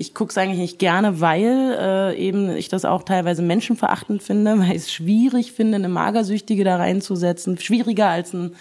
[0.00, 4.58] ich gucke es eigentlich nicht gerne, weil äh, eben ich das auch teilweise menschenverachtend finde,
[4.60, 8.54] weil ich es schwierig finde, eine Magersüchtige da reinzusetzen, schwieriger als ein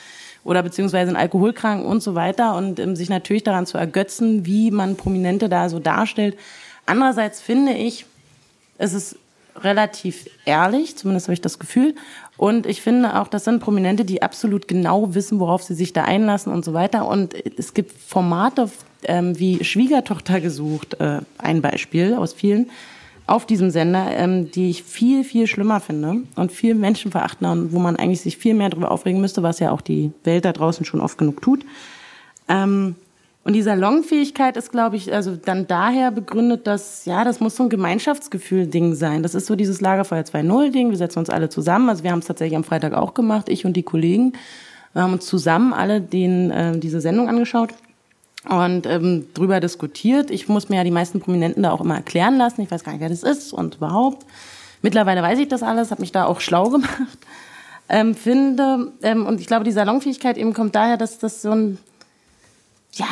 [0.43, 4.71] oder beziehungsweise ein Alkoholkranken und so weiter und ähm, sich natürlich daran zu ergötzen, wie
[4.71, 6.37] man Prominente da so darstellt.
[6.85, 8.05] Andererseits finde ich,
[8.77, 9.17] es ist
[9.57, 11.95] relativ ehrlich, zumindest habe ich das Gefühl.
[12.37, 16.03] Und ich finde auch, das sind Prominente, die absolut genau wissen, worauf sie sich da
[16.03, 17.07] einlassen und so weiter.
[17.07, 18.69] Und es gibt Formate
[19.03, 22.69] ähm, wie Schwiegertochter gesucht, äh, ein Beispiel aus vielen,
[23.25, 27.79] auf diesem Sender, ähm, die ich viel, viel schlimmer finde und viel menschenverachtender und wo
[27.79, 30.85] man eigentlich sich viel mehr darüber aufregen müsste, was ja auch die Welt da draußen
[30.85, 31.65] schon oft genug tut.
[32.47, 32.95] Ähm,
[33.47, 37.63] und die Salonfähigkeit ist, glaube ich, also dann daher begründet, dass, ja, das muss so
[37.63, 39.23] ein Gemeinschaftsgefühl-Ding sein.
[39.23, 40.89] Das ist so dieses Lagerfeuer 2.0-Ding.
[40.89, 41.87] Wir setzen uns alle zusammen.
[41.87, 44.33] Also wir haben es tatsächlich am Freitag auch gemacht, ich und die Kollegen.
[44.91, 47.69] Wir haben uns zusammen alle den, äh, diese Sendung angeschaut
[48.49, 50.29] und ähm, drüber diskutiert.
[50.29, 52.59] Ich muss mir ja die meisten Prominenten da auch immer erklären lassen.
[52.63, 54.25] Ich weiß gar nicht, wer das ist und überhaupt.
[54.81, 57.17] Mittlerweile weiß ich das alles, habe mich da auch schlau gemacht.
[57.87, 61.77] Ähm, finde, ähm, und ich glaube, die Salonfähigkeit eben kommt daher, dass das so ein
[62.97, 63.07] ja,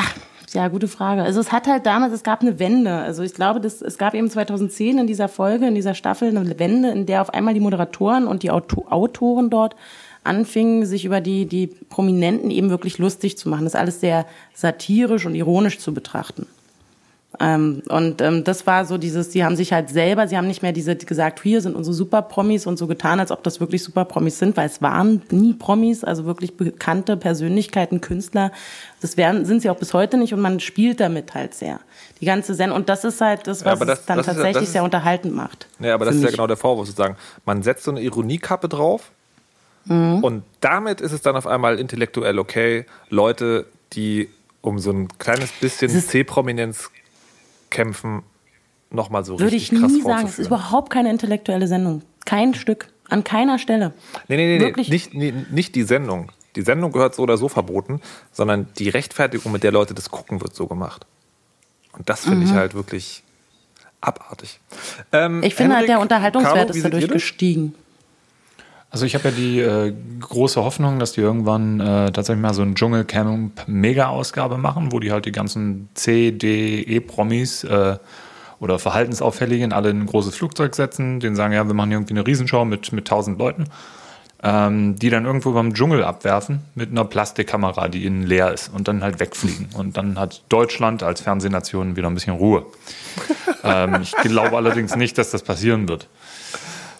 [0.54, 1.24] ja, gute Frage.
[1.24, 2.94] Also es hat halt damals, es gab eine Wende.
[2.94, 6.60] Also ich glaube, das, es gab eben 2010 in dieser Folge, in dieser Staffel eine
[6.60, 9.76] Wende, in der auf einmal die Moderatoren und die Auto Autoren dort
[10.24, 13.66] anfingen, sich über die, die Prominenten eben wirklich lustig zu machen.
[13.66, 16.48] Das alles sehr satirisch und ironisch zu betrachten.
[17.40, 20.62] Ähm, und ähm, das war so dieses, sie haben sich halt selber, sie haben nicht
[20.62, 24.40] mehr diese gesagt, hier sind unsere Super-Promis und so getan, als ob das wirklich Super-Promis
[24.40, 28.52] sind, weil es waren nie Promis, also wirklich bekannte Persönlichkeiten, Künstler.
[29.02, 31.80] Das werden, sind sie auch bis heute nicht und man spielt damit halt sehr.
[32.22, 32.78] Die ganze Sendung.
[32.78, 35.68] Und das ist halt das, was ja, das, es dann tatsächlich ist, sehr unterhaltend macht.
[35.80, 37.18] Ja, aber das ist ja genau der Vorwurf sozusagen.
[37.46, 39.12] Man setzt so eine Ironiekappe drauf
[39.86, 40.24] mhm.
[40.24, 44.30] und damit ist es dann auf einmal intellektuell okay, Leute, die
[44.62, 46.90] um so ein kleines bisschen C-Prominenz
[47.76, 48.24] kämpfen,
[48.90, 50.28] nochmal so Würde richtig krass Würde ich nie sagen.
[50.28, 52.02] Es ist überhaupt keine intellektuelle Sendung.
[52.26, 52.88] Kein Stück.
[53.08, 53.94] An keiner Stelle.
[54.28, 54.90] Nee, nee, nee, Wirklich?
[54.90, 56.32] Nicht, nee, nicht die Sendung.
[56.56, 58.02] Die Sendung gehört so oder so verboten,
[58.32, 61.06] sondern die Rechtfertigung, mit der Leute das gucken, wird so gemacht.
[61.92, 62.44] Und das finde mhm.
[62.46, 63.24] ich halt wirklich
[64.02, 64.60] abartig.
[65.12, 67.76] Ähm, ich finde halt, der Unterhaltungswert Caro, ist dadurch gestiegen.
[68.90, 72.62] Also ich habe ja die äh, große Hoffnung, dass die irgendwann äh, tatsächlich mal so
[72.62, 77.98] ein Dschungelcamp Mega-Ausgabe machen, wo die halt die ganzen C, D, E-Promis äh,
[78.60, 82.14] oder Verhaltensauffälligen alle in ein großes Flugzeug setzen, denen sagen, ja, wir machen hier irgendwie
[82.14, 83.66] eine Riesenshow mit, mit tausend Leuten,
[84.44, 88.88] ähm, die dann irgendwo beim Dschungel abwerfen mit einer Plastikkamera, die innen leer ist und
[88.88, 89.70] dann halt wegfliegen.
[89.76, 92.66] Und dann hat Deutschland als Fernsehnation wieder ein bisschen Ruhe.
[93.64, 96.08] ähm, ich glaube allerdings nicht, dass das passieren wird.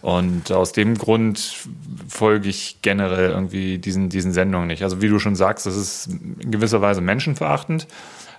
[0.06, 1.66] Und aus dem Grund
[2.08, 4.84] folge ich generell irgendwie diesen, diesen Sendungen nicht.
[4.84, 7.88] Also wie du schon sagst, das ist in gewisser Weise menschenverachtend.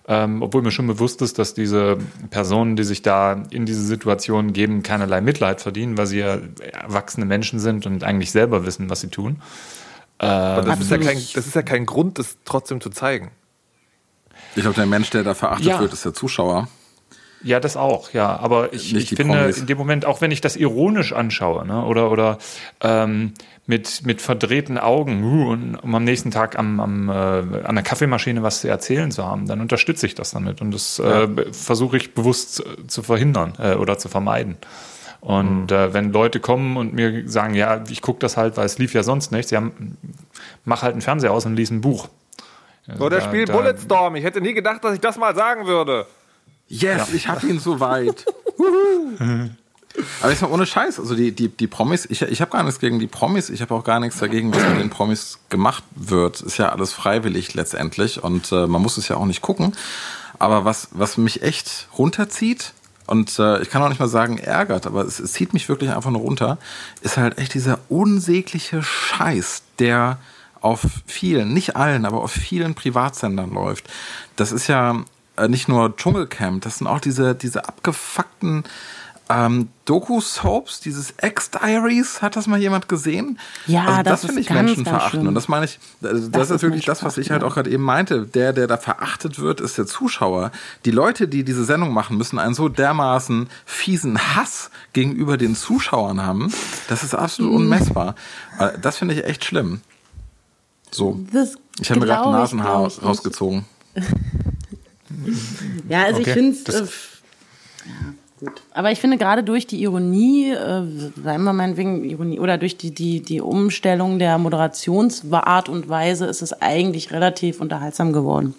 [0.07, 1.99] Ähm, obwohl mir schon bewusst ist, dass diese
[2.31, 6.39] Personen, die sich da in diese Situation geben, keinerlei Mitleid verdienen, weil sie ja
[6.73, 9.43] erwachsene Menschen sind und eigentlich selber wissen, was sie tun.
[10.21, 13.33] Ähm, Aber das ist, ja kein, das ist ja kein Grund, das trotzdem zu zeigen.
[14.55, 15.81] Ich glaube, der Mensch, der da verachtet ja.
[15.81, 16.69] wird, ist der Zuschauer.
[17.43, 18.37] Ja, das auch, ja.
[18.37, 19.59] Aber ich, ich finde, Promis.
[19.59, 22.39] in dem Moment, auch wenn ich das ironisch anschaue, ne, oder, oder
[22.80, 23.34] ähm,
[23.66, 27.84] mit, mit verdrehten Augen, uh, und, um am nächsten Tag am, am, äh, an der
[27.84, 30.61] Kaffeemaschine was zu erzählen zu haben, dann unterstütze ich das damit.
[30.61, 31.24] Und das ja.
[31.24, 34.57] äh, versuche ich bewusst zu verhindern äh, oder zu vermeiden.
[35.20, 35.76] Und mhm.
[35.76, 38.95] äh, wenn Leute kommen und mir sagen, ja, ich gucke das halt, weil es lief
[38.95, 39.62] ja sonst nichts, ja,
[40.64, 42.09] mach halt einen Fernseher aus und lies ein Buch.
[43.01, 44.14] Oder spiel Bulletstorm.
[44.14, 46.07] Ich hätte nie gedacht, dass ich das mal sagen würde.
[46.69, 47.14] Yes, ja.
[47.14, 48.25] ich hab ihn soweit.
[50.21, 52.81] Aber jetzt mal ohne Scheiß, also die, die, die Promis, ich, ich habe gar nichts
[52.81, 56.41] gegen die Promis, ich habe auch gar nichts dagegen, was mit den Promis gemacht wird.
[56.43, 59.73] Ist ja alles freiwillig letztendlich und äh, man muss es ja auch nicht gucken.
[60.39, 62.75] Aber was, was mich echt runterzieht,
[63.07, 65.91] und äh, ich kann auch nicht mal sagen ärgert, aber es, es zieht mich wirklich
[65.91, 66.59] einfach nur runter,
[67.03, 70.19] ist halt echt dieser unsägliche Scheiß, der
[70.61, 73.89] auf vielen, nicht allen, aber auf vielen Privatsendern läuft.
[74.35, 75.05] Das ist ja
[75.37, 78.64] äh, nicht nur Dschungelcamp, das sind auch diese, diese abgefuckten
[79.28, 83.39] ähm, Doku-Soaps, dieses X-Diaries, hat das mal jemand gesehen?
[83.66, 85.14] Ja, also das, das finde ich ganz, menschenverachtend.
[85.14, 87.55] Ganz und das meine ich, das, das ist, ist wirklich das, was ich halt auch
[87.55, 88.26] gerade eben meinte.
[88.26, 90.53] Der, der da verachtet wird, ist der Zuschauer.
[90.84, 96.22] Die Leute, die diese Sendung machen, müssen einen so dermaßen fiesen Hass gegenüber den Zuschauern
[96.22, 96.53] haben.
[96.89, 97.59] Das ist absolut mhm.
[97.59, 98.14] unmessbar.
[98.59, 99.80] Äh, das finde ich echt schlimm.
[100.93, 101.18] So.
[101.32, 103.64] Das ich habe mir gerade Nasenhaar rausgezogen.
[105.89, 106.31] ja, also okay.
[106.31, 106.75] ich finde es.
[106.75, 106.85] Äh,
[107.87, 108.63] ja, gut.
[108.73, 112.93] Aber ich finde gerade durch die Ironie, äh, sagen wir meinetwegen Ironie, oder durch die,
[112.93, 118.55] die, die Umstellung der Moderationsart und Weise ist es eigentlich relativ unterhaltsam geworden.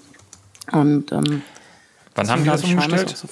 [0.71, 1.41] Und ähm,
[2.15, 3.09] wann haben die das umgestellt?
[3.15, 3.27] So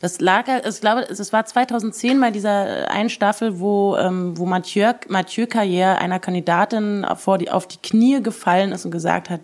[0.00, 4.94] das lag, ich glaube, es war 2010 bei dieser einen Staffel, wo, ähm, wo Mathieu,
[5.08, 9.40] Mathieu Carrière einer Kandidatin vor die, auf die Knie gefallen ist und gesagt hat,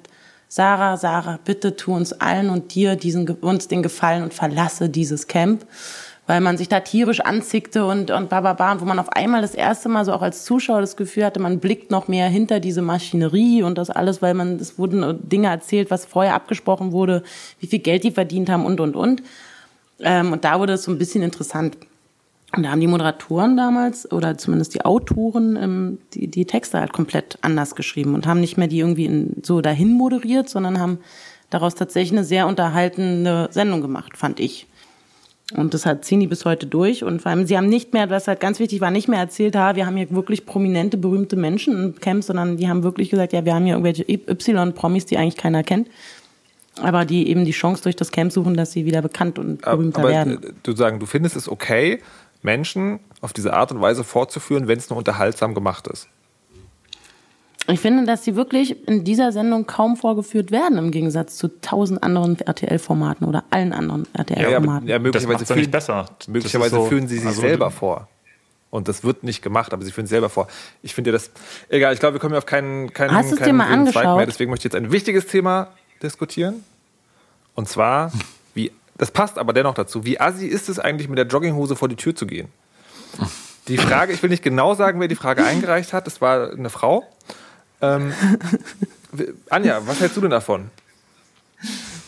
[0.57, 5.27] Sarah, Sarah, bitte tu uns allen und dir diesen, uns den Gefallen und verlasse dieses
[5.27, 5.67] Camp.
[6.27, 9.91] Weil man sich da tierisch anzickte und, und bababa, wo man auf einmal das erste
[9.91, 13.65] Mal so auch als Zuschauer das Gefühl hatte, man blickt noch mehr hinter diese Maschinerie
[13.65, 17.23] und das alles, weil man, es wurden Dinge erzählt, was vorher abgesprochen wurde,
[17.61, 19.23] wie viel Geld die verdient haben und, und, und.
[20.01, 21.77] Ähm, und da wurde es so ein bisschen interessant.
[22.55, 26.93] Und da haben die Moderatoren damals oder zumindest die Autoren ähm, die, die Texte halt
[26.93, 30.99] komplett anders geschrieben und haben nicht mehr die irgendwie in, so dahin moderiert, sondern haben
[31.51, 34.67] daraus tatsächlich eine sehr unterhaltende Sendung gemacht, fand ich.
[35.55, 37.05] Und das hat ziehen die bis heute durch.
[37.05, 39.55] Und vor allem, sie haben nicht mehr, was halt ganz wichtig war, nicht mehr erzählt,
[39.55, 43.33] ha, wir haben hier wirklich prominente, berühmte Menschen im Camp, sondern die haben wirklich gesagt,
[43.33, 45.89] ja, wir haben hier irgendwelche Y-Promis, die eigentlich keiner kennt.
[46.83, 50.01] Aber die eben die Chance durch das Camp suchen, dass sie wieder bekannt und berühmter
[50.01, 50.43] aber werden.
[50.43, 52.01] äh, du sagen, du findest es okay,
[52.47, 56.09] Menschen auf diese Art und Weise fortzuführen, wenn es nur unterhaltsam gemacht ist.
[57.69, 62.01] Ich finde, dass sie wirklich in dieser Sendung kaum vorgeführt werden, im Gegensatz zu tausend
[62.03, 64.87] anderen RTL-Formaten oder allen anderen Ja, RTL-Formaten.
[64.89, 66.07] ja, Das möglicherweise macht's ja nicht fühlen, besser.
[66.19, 68.09] Das möglicherweise so- führen sie sich also, selber vor.
[68.71, 70.47] Und das wird nicht gemacht, aber sie führen es selber vor.
[70.83, 71.31] Ich finde das,
[71.69, 73.97] egal, ich glaube, wir kommen ja auf keinen, keinen, Hast dir keinen mal grünen Zweig
[73.97, 74.17] angeschaut?
[74.19, 74.27] mehr.
[74.27, 75.69] Deswegen möchte ich jetzt ein wichtiges Thema
[76.03, 76.63] diskutieren.
[77.55, 78.13] Und zwar,
[78.55, 81.89] wie, das passt aber dennoch dazu, wie assi ist es eigentlich, mit der Jogginghose vor
[81.89, 82.49] die Tür zu gehen?
[83.69, 86.71] Die Frage, ich will nicht genau sagen, wer die Frage eingereicht hat, es war eine
[86.71, 87.05] Frau.
[87.83, 88.13] Ähm,
[89.51, 90.71] Anja, was hältst du denn davon?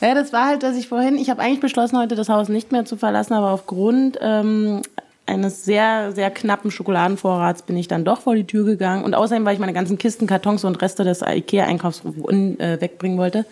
[0.01, 2.71] Ja, das war halt, dass ich vorhin, ich habe eigentlich beschlossen, heute das Haus nicht
[2.71, 4.83] mehr zu verlassen, aber aufgrund ähm,
[5.27, 9.05] eines sehr, sehr knappen Schokoladenvorrats bin ich dann doch vor die Tür gegangen.
[9.05, 13.45] Und außerdem, weil ich meine ganzen Kisten, Kartons und Reste des Ikea-Einkaufs äh, wegbringen wollte.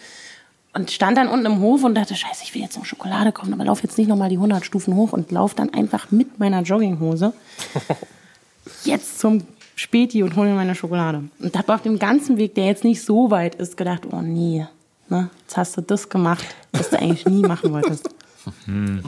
[0.77, 3.55] Und stand dann unten im Hof und dachte, scheiße, ich will jetzt zum Schokolade kommen,
[3.55, 6.61] aber lauf jetzt nicht nochmal die 100 Stufen hoch und lauf dann einfach mit meiner
[6.61, 7.33] Jogginghose
[8.85, 9.43] jetzt zum
[9.75, 11.25] Späti und hol mir meine Schokolade.
[11.39, 14.67] Und habe auf dem ganzen Weg, der jetzt nicht so weit ist, gedacht, oh nee,
[15.09, 18.11] ne, jetzt hast du das gemacht, was du eigentlich nie machen wolltest.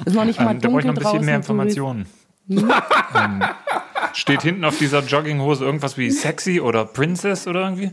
[0.06, 1.26] Ist noch nicht mal Ähm, da brauche ich dunkel noch ein bisschen draußen.
[1.26, 2.06] mehr Informationen.
[2.48, 3.42] ähm,
[4.14, 7.90] steht hinten auf dieser Jogginghose irgendwas wie sexy oder Princess oder irgendwie?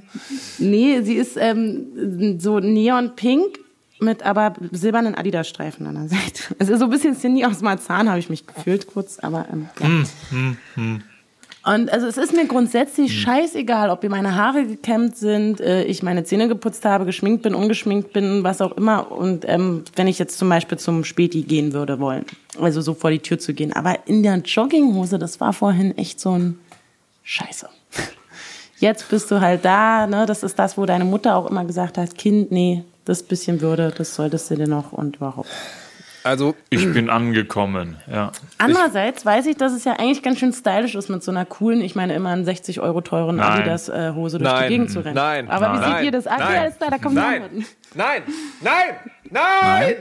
[0.59, 3.64] Nee, sie ist ähm, so neonpink
[3.99, 6.55] mit aber silbernen Adidas-Streifen an der Seite.
[6.59, 9.69] Es ist so ein bisschen Cindy aus Marzahn, habe ich mich gefühlt kurz, aber ähm,
[9.79, 9.87] ja.
[10.29, 11.03] Hm,
[11.63, 16.03] Und also es ist mir grundsätzlich scheißegal, ob mir meine Haare gekämmt sind, äh, ich
[16.03, 19.11] meine Zähne geputzt habe, geschminkt bin, ungeschminkt bin, was auch immer.
[19.11, 22.25] Und ähm, wenn ich jetzt zum Beispiel zum Späti gehen würde wollen,
[22.59, 23.73] also so vor die Tür zu gehen.
[23.73, 26.59] Aber in der Jogginghose, das war vorhin echt so ein
[27.23, 27.67] Scheiße.
[28.79, 30.25] Jetzt bist du halt da, ne?
[30.25, 33.93] Das ist das, wo deine Mutter auch immer gesagt hat, Kind, nee, das bisschen Würde,
[33.95, 35.49] das solltest du dir noch und überhaupt.
[36.23, 38.31] Also, Ich bin angekommen, ja.
[38.57, 41.81] Andererseits weiß ich, dass es ja eigentlich ganz schön stylisch ist, mit so einer coolen,
[41.81, 43.59] ich meine immer einen 60 Euro teuren Nein.
[43.61, 45.13] Adidas-Hose durch die nein, Gegend zu rennen.
[45.15, 45.51] nein.
[45.51, 46.39] Aber wie nein, seht ihr das an?
[46.39, 47.41] Nein, Ja, ist da, da kommen die nein,
[47.93, 48.23] nein,
[48.61, 48.73] nein,
[49.29, 49.43] nein,
[49.83, 49.95] Also,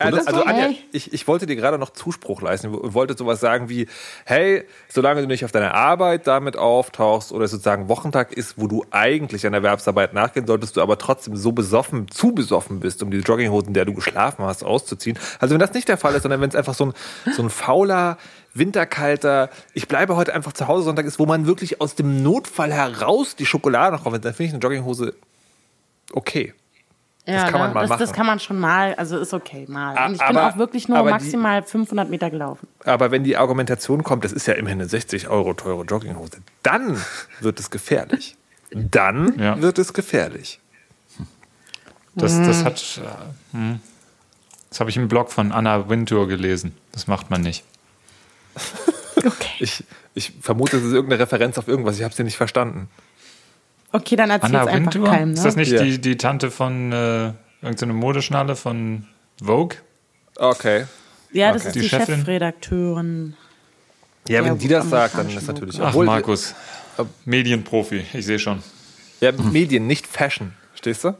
[0.00, 0.44] Oder also so?
[0.44, 2.72] Anja, ich, ich wollte dir gerade noch Zuspruch leisten.
[2.72, 3.86] Ich wollte sowas sagen wie,
[4.24, 8.84] hey, solange du nicht auf deiner Arbeit damit auftauchst oder sozusagen Wochentag ist, wo du
[8.90, 13.18] eigentlich an Erwerbsarbeit nachgehen solltest, du aber trotzdem so besoffen, zu besoffen bist, um die
[13.18, 15.18] Jogginghosen, in der du geschlafen hast, auszuziehen.
[15.38, 16.92] Also wenn das nicht der Fall ist, sondern wenn es einfach so ein,
[17.32, 18.16] so ein fauler,
[18.54, 22.72] winterkalter, ich bleibe heute einfach zu Hause Sonntag ist, wo man wirklich aus dem Notfall
[22.72, 25.14] heraus die Schokolade noch raufnimmt, dann finde ich eine Jogginghose
[26.12, 26.54] okay.
[27.32, 27.74] Ja, kann man ne?
[27.74, 28.16] mal das, das machen.
[28.16, 30.06] kann man schon mal, also ist okay, mal.
[30.06, 32.66] Und ich bin aber- auch wirklich nur aber die- maximal 500 Meter gelaufen.
[32.84, 37.00] Aber wenn die Argumentation kommt, das ist ja immerhin eine 60 Euro teure Jogginghose, dann
[37.40, 38.36] wird es gefährlich.
[38.72, 39.60] Dann Ja.
[39.60, 40.60] wird es gefährlich.
[42.14, 43.00] Das, das hat.
[43.02, 43.80] äh, hm.
[44.68, 46.76] Das habe ich im Blog von Anna Wintour gelesen.
[46.92, 47.64] Das macht man nicht.
[49.22, 49.50] Okay.
[49.58, 51.98] Ich, ich vermute, es ist irgendeine Referenz auf irgendwas.
[51.98, 52.88] Ich habe sie nicht verstanden.
[53.92, 55.08] Okay, dann erzähl's Anna einfach Wintour?
[55.10, 55.62] keinem, Ist das ne?
[55.62, 55.82] nicht Ja.
[55.82, 57.32] die, die Tante von äh,
[57.62, 59.06] irgendeiner Modeschnalle von
[59.42, 59.76] Vogue?
[60.36, 60.84] Okay.
[61.32, 61.68] Ja, das Okay.
[61.68, 61.88] ist Die die?
[61.88, 63.34] Chefredakteurin.
[64.28, 65.80] Ja, wenn die das sagt, dann ist natürlich.
[65.80, 66.54] Ach, obwohl- Markus.
[67.24, 68.62] Medienprofi, ich sehe schon.
[69.20, 70.52] Ja, Medien, nicht Fashion.
[70.74, 71.14] Stehst du?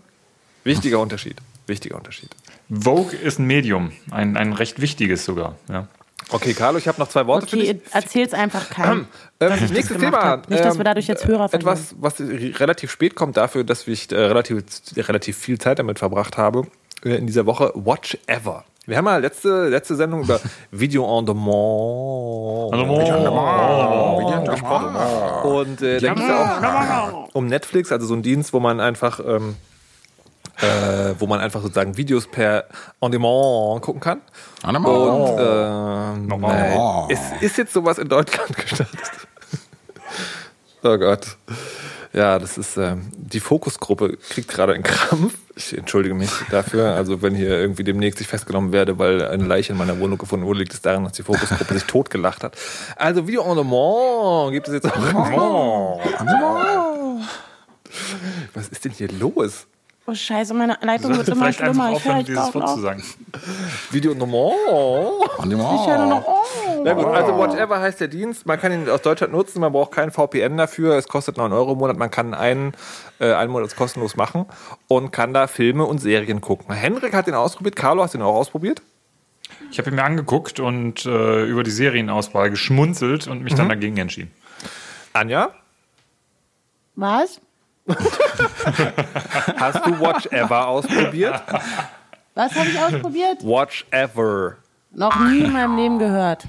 [0.64, 1.36] Wichtiger Unterschied.
[1.66, 2.30] Wichtiger Unterschied.
[2.68, 5.56] Vogue ist ein Medium, ein, ein recht wichtiges sogar.
[5.70, 5.88] Ja.
[6.32, 7.70] Okay, Carlo, ich habe noch zwei Worte für dich.
[7.70, 9.00] Okay, erzähl's einfach keinem.
[9.00, 9.06] Ähm,
[9.38, 10.22] dass ich das nächstes Thema.
[10.22, 10.48] hab.
[10.50, 11.72] Nicht, dass wir Ähm, dadurch jetzt Hörer verlieren.
[11.72, 14.62] Etwas, was relativ spät kommt dafür, dass ich äh, relativ,
[14.96, 16.66] relativ viel Zeit damit verbracht habe
[17.04, 17.72] äh, in dieser Woche.
[17.74, 18.64] Watch Ever.
[18.86, 22.72] Wir haben ja letzte, letzte Sendung über Video on Demand,
[24.50, 24.96] gesprochen.
[25.44, 28.80] Und äh, da ging es ja auch um Netflix, also so ein Dienst, wo man
[28.80, 29.56] einfach, ähm,
[30.62, 32.64] äh, wo man einfach sozusagen Videos per
[33.00, 34.20] On Demand gucken kann.
[34.64, 34.82] On Und
[35.36, 36.30] demand.
[36.32, 39.00] ähm, nein, es ist jetzt sowas in Deutschland gestartet.
[40.82, 41.36] oh Gott.
[42.12, 45.34] Ja, das ist ähm, die Fokusgruppe kriegt gerade einen Krampf.
[45.54, 46.94] Ich entschuldige mich dafür.
[46.94, 50.44] Also wenn hier irgendwie demnächst ich festgenommen werde, weil eine Leiche in meiner Wohnung gefunden
[50.44, 52.56] wurde, liegt es daran, dass die Fokusgruppe sich totgelacht hat.
[52.96, 56.00] Also Video on demand gibt es jetzt auch.
[58.54, 59.66] Was ist denn hier los?
[60.11, 61.92] Oh Scheiße, meine Leitung wird immer schlimmer.
[61.92, 63.04] Ich höre aufhören, ich dieses Wort zu sagen.
[63.92, 64.50] Video Nummer.
[64.58, 66.26] Ich höre noch.
[66.26, 66.82] Oh.
[66.82, 68.44] Na gut, also Whatever heißt der Dienst.
[68.44, 70.96] Man kann ihn aus Deutschland nutzen, man braucht keinen VPN dafür.
[70.96, 71.96] Es kostet 9 Euro im Monat.
[71.96, 72.72] Man kann einen,
[73.20, 74.46] äh, einen Monat kostenlos machen
[74.88, 76.74] und kann da Filme und Serien gucken.
[76.74, 77.76] Henrik hat den ausprobiert.
[77.76, 78.82] Carlo, hast du den auch ausprobiert?
[79.70, 83.96] Ich habe ihn mir angeguckt und äh, über die Serienauswahl geschmunzelt und mich dann dagegen
[83.96, 84.32] entschieden.
[85.12, 85.50] Anja,
[86.96, 87.40] Was?
[89.57, 91.41] hast du Watch Ever ausprobiert?
[92.34, 93.43] Was habe ich ausprobiert?
[93.43, 94.57] Watch Ever.
[94.93, 96.47] Noch nie in meinem Leben gehört.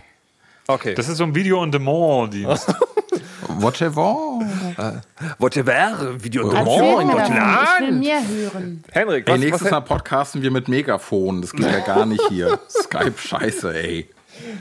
[0.68, 0.94] Okay.
[0.96, 2.74] Das ist so ein Video-on-Demand-Dienst.
[3.60, 4.39] whatever.
[5.38, 6.24] Whatever.
[6.24, 7.36] Video Erzähl Nummer in mir davon.
[7.36, 8.84] Ich will mehr hören.
[8.92, 11.42] Henrik, Ey, was, nächstes was, Mal podcasten wir mit Megafon.
[11.42, 12.60] Das geht ja gar nicht hier.
[12.70, 14.10] Skype scheiße, ey.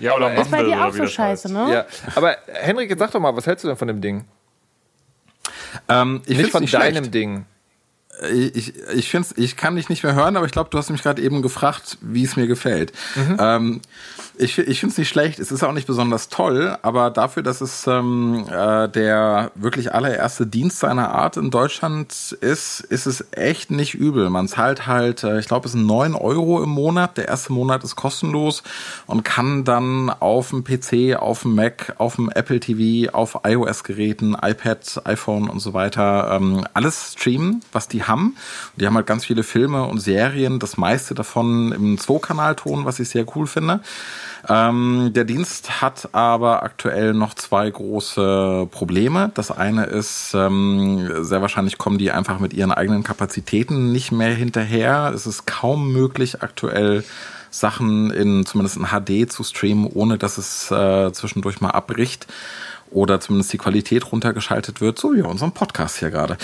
[0.01, 1.55] Ja, oder Ist bei Mumble dir auch so das scheiße, heißt.
[1.69, 1.73] ne?
[1.73, 1.85] ja.
[2.15, 4.25] Aber Henrik, jetzt sag doch mal, was hältst du denn von dem Ding?
[5.89, 7.15] Ähm, ich Nicht von nicht deinem schlecht.
[7.15, 7.45] Ding.
[8.55, 11.03] Ich, ich, find's, ich kann dich nicht mehr hören, aber ich glaube, du hast mich
[11.03, 12.93] gerade eben gefragt, wie es mir gefällt.
[13.39, 13.81] Ähm,
[14.41, 15.39] ich ich finde es nicht schlecht.
[15.39, 20.47] Es ist auch nicht besonders toll, aber dafür, dass es ähm, äh, der wirklich allererste
[20.47, 24.31] Dienst seiner Art in Deutschland ist, ist es echt nicht übel.
[24.31, 27.17] Man zahlt halt, äh, ich glaube, es sind 9 Euro im Monat.
[27.17, 28.63] Der erste Monat ist kostenlos
[29.07, 34.37] und kann dann auf dem PC, auf dem Mac, auf dem Apple TV, auf iOS-Geräten,
[34.41, 38.37] iPad, iPhone und so weiter ähm, alles streamen, was die haben.
[38.77, 43.09] Die haben halt ganz viele Filme und Serien, das meiste davon im Zwei-Kanal-Ton, was ich
[43.11, 43.81] sehr cool finde.
[44.49, 49.31] Ähm, der Dienst hat aber aktuell noch zwei große Probleme.
[49.35, 54.35] Das eine ist, ähm, sehr wahrscheinlich kommen die einfach mit ihren eigenen Kapazitäten nicht mehr
[54.35, 55.13] hinterher.
[55.15, 57.05] Es ist kaum möglich aktuell
[57.51, 62.27] Sachen in zumindest in HD zu streamen, ohne dass es äh, zwischendurch mal abbricht
[62.91, 66.37] oder zumindest die Qualität runtergeschaltet wird, so wie bei unserem Podcast hier gerade.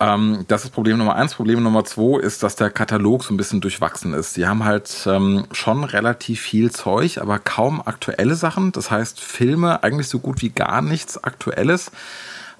[0.00, 1.34] Ähm, das ist Problem Nummer eins.
[1.34, 4.36] Problem Nummer zwei ist, dass der Katalog so ein bisschen durchwachsen ist.
[4.36, 8.72] Die haben halt ähm, schon relativ viel Zeug, aber kaum aktuelle Sachen.
[8.72, 11.90] Das heißt, Filme eigentlich so gut wie gar nichts Aktuelles.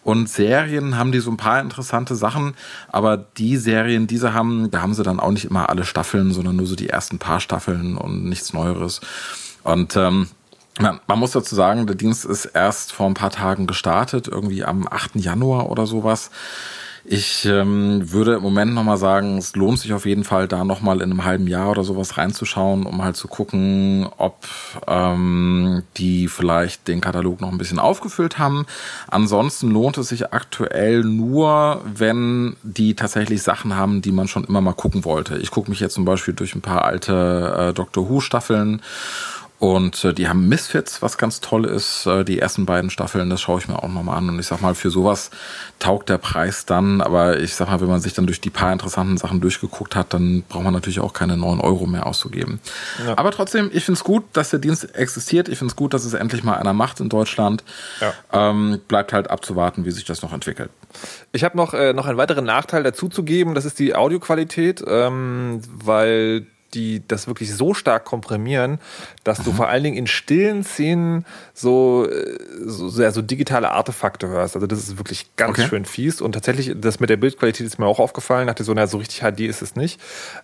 [0.06, 2.54] Und Serien haben die so ein paar interessante Sachen,
[2.92, 6.32] aber die Serien, die sie haben, da haben sie dann auch nicht immer alle Staffeln,
[6.32, 9.00] sondern nur so die ersten paar Staffeln und nichts Neueres.
[9.64, 10.28] Und ähm,
[10.80, 14.64] man, man muss dazu sagen, der Dienst ist erst vor ein paar Tagen gestartet, irgendwie
[14.64, 15.16] am 8.
[15.16, 16.30] Januar oder sowas.
[17.08, 20.96] Ich ähm, würde im Moment nochmal sagen, es lohnt sich auf jeden Fall, da nochmal
[20.96, 24.48] in einem halben Jahr oder sowas reinzuschauen, um halt zu gucken, ob
[24.88, 28.66] ähm, die vielleicht den Katalog noch ein bisschen aufgefüllt haben.
[29.06, 34.60] Ansonsten lohnt es sich aktuell nur, wenn die tatsächlich Sachen haben, die man schon immer
[34.60, 35.38] mal gucken wollte.
[35.38, 38.82] Ich gucke mich jetzt zum Beispiel durch ein paar alte äh, Doctor Who-Staffeln
[39.58, 42.04] und äh, die haben Misfits, was ganz toll ist.
[42.06, 44.28] Äh, die ersten beiden Staffeln, das schaue ich mir auch nochmal an.
[44.28, 45.30] Und ich sag mal, für sowas
[45.78, 47.00] taugt der Preis dann.
[47.00, 50.12] Aber ich sag mal, wenn man sich dann durch die paar interessanten Sachen durchgeguckt hat,
[50.12, 52.60] dann braucht man natürlich auch keine 9 Euro mehr auszugeben.
[53.16, 55.48] Aber trotzdem, ich finde es gut, dass der Dienst existiert.
[55.48, 57.64] Ich finde es gut, dass es endlich mal einer macht in Deutschland.
[58.00, 58.12] Ja.
[58.32, 60.70] Ähm, bleibt halt abzuwarten, wie sich das noch entwickelt.
[61.32, 64.84] Ich habe noch, äh, noch einen weiteren Nachteil dazu zu geben, das ist die Audioqualität,
[64.86, 68.78] ähm, weil die das wirklich so stark komprimieren,
[69.24, 74.28] dass du vor allen Dingen in stillen Szenen so, äh, so, so, so digitale Artefakte
[74.28, 74.54] hörst.
[74.56, 75.68] Also das ist wirklich ganz Okay.
[75.68, 76.20] schön fies.
[76.20, 78.46] Und tatsächlich, das mit der Bildqualität ist mir auch aufgefallen.
[78.46, 80.00] Dachte so, na, so richtig HD ist es nicht.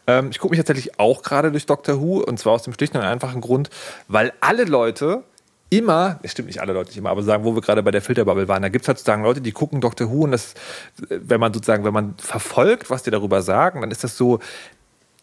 [0.06, 2.96] Ähm, ich gucke mich tatsächlich auch gerade durch Doctor Who und zwar aus dem schlichten
[2.98, 3.70] und einfachen Grund,
[4.08, 5.24] weil alle Leute
[5.70, 8.02] immer, es stimmt nicht alle Leute nicht immer, aber sagen, wo wir gerade bei der
[8.02, 10.52] Filterbubble waren, da gibt es halt sozusagen Leute, die gucken Doctor Who und das,
[11.08, 14.38] äh, wenn man sozusagen, wenn man verfolgt, was die darüber sagen, dann ist das so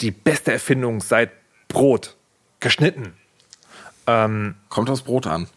[0.02, 1.32] die beste Erfindung seit
[1.68, 2.16] Brot.
[2.60, 3.14] Geschnitten.
[4.70, 5.48] Kommt das Brot an.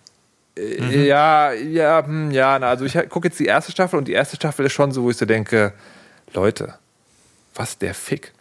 [0.57, 4.37] Ja, ja, hm, ja, na, also ich gucke jetzt die erste Staffel und die erste
[4.37, 5.73] Staffel ist schon so, wo ich so denke,
[6.35, 6.75] Leute,
[7.55, 8.33] was der Fick?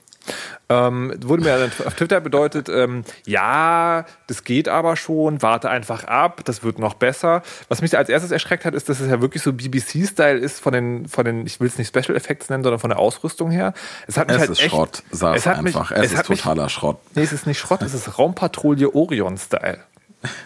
[0.69, 6.03] Ähm, wurde mir dann auf Twitter bedeutet, ähm, ja, das geht aber schon, warte einfach
[6.05, 7.41] ab, das wird noch besser.
[7.67, 10.71] Was mich als erstes erschreckt hat, ist, dass es ja wirklich so BBC-Style ist von
[10.73, 13.73] den, von den, ich will es nicht Special Effects nennen, sondern von der Ausrüstung her.
[14.07, 15.91] Es hat mich Es halt ist echt, Schrott, sag es hat mich- einfach.
[15.91, 16.99] es es ist hat mich- totaler Schrott.
[17.15, 19.79] Nee, es ist nicht Schrott, es ist Raumpatrouille Orion-Style.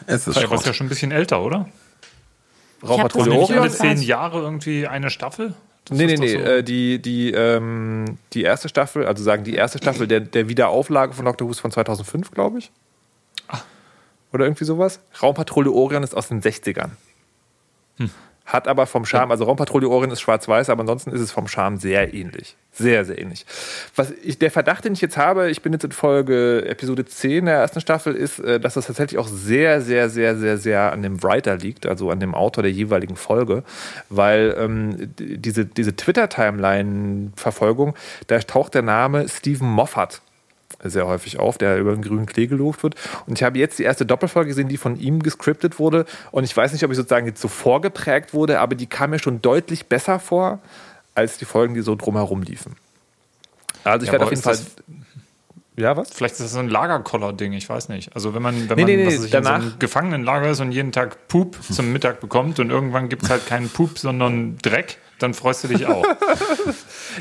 [0.07, 0.75] Es ist Aber ist ja Schrott.
[0.75, 1.67] schon ein bisschen älter, oder?
[2.87, 3.59] Raumpatrouille das Orion?
[3.59, 5.53] alle zehn Jahre irgendwie eine Staffel?
[5.85, 6.33] Das Nee, nee, nee.
[6.33, 6.39] so.
[6.39, 11.13] Äh, die, die, ähm, die erste Staffel, also sagen die erste Staffel der, der Wiederauflage
[11.13, 12.71] von Doctor Who ist von 2005, glaube ich.
[14.33, 14.99] Oder irgendwie sowas.
[15.21, 16.89] Raumpatrouille Orion ist aus den 60ern.
[18.45, 21.77] Hat aber vom Charme, also Raumpatrouille Orient ist schwarz-weiß, aber ansonsten ist es vom Charme
[21.77, 22.55] sehr ähnlich.
[22.71, 23.45] Sehr, sehr ähnlich.
[23.95, 27.45] Was ich, der Verdacht, den ich jetzt habe, ich bin jetzt in Folge Episode 10
[27.45, 31.01] der ersten Staffel, ist, äh, dass das tatsächlich auch sehr, sehr, sehr, sehr, sehr an
[31.01, 33.63] dem Writer liegt, also an dem Autor der jeweiligen Folge,
[34.09, 37.95] weil ähm, diese, diese Twitter-Timeline-Verfolgung,
[38.27, 40.21] da taucht der Name Stephen Moffat
[40.83, 42.95] sehr häufig auf, der über den grünen Klee gelobt wird.
[43.27, 46.05] Und ich habe jetzt die erste Doppelfolge gesehen, die von ihm gescriptet wurde.
[46.31, 49.19] Und ich weiß nicht, ob ich sozusagen jetzt so vorgeprägt wurde, aber die kam mir
[49.19, 50.59] schon deutlich besser vor
[51.13, 52.75] als die Folgen, die so drumherum liefen.
[53.83, 54.57] Also ich ja, werde auf jeden Fall.
[55.77, 56.09] Ja, was?
[56.11, 58.15] Vielleicht ist das so ein Lagerkoller-Ding, ich weiß nicht.
[58.15, 60.71] Also wenn man, wenn nee, man nee, nee, danach, in so einem Gefangenenlager ist und
[60.71, 64.97] jeden Tag Pup zum Mittag bekommt und irgendwann gibt es halt keinen Pup, sondern Dreck,
[65.19, 66.05] dann freust du dich auch.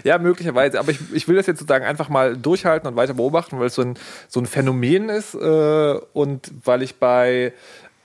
[0.03, 0.79] ja, möglicherweise.
[0.79, 3.75] Aber ich, ich will das jetzt sozusagen einfach mal durchhalten und weiter beobachten, weil es
[3.75, 3.95] so ein,
[4.29, 7.53] so ein Phänomen ist äh, und weil ich bei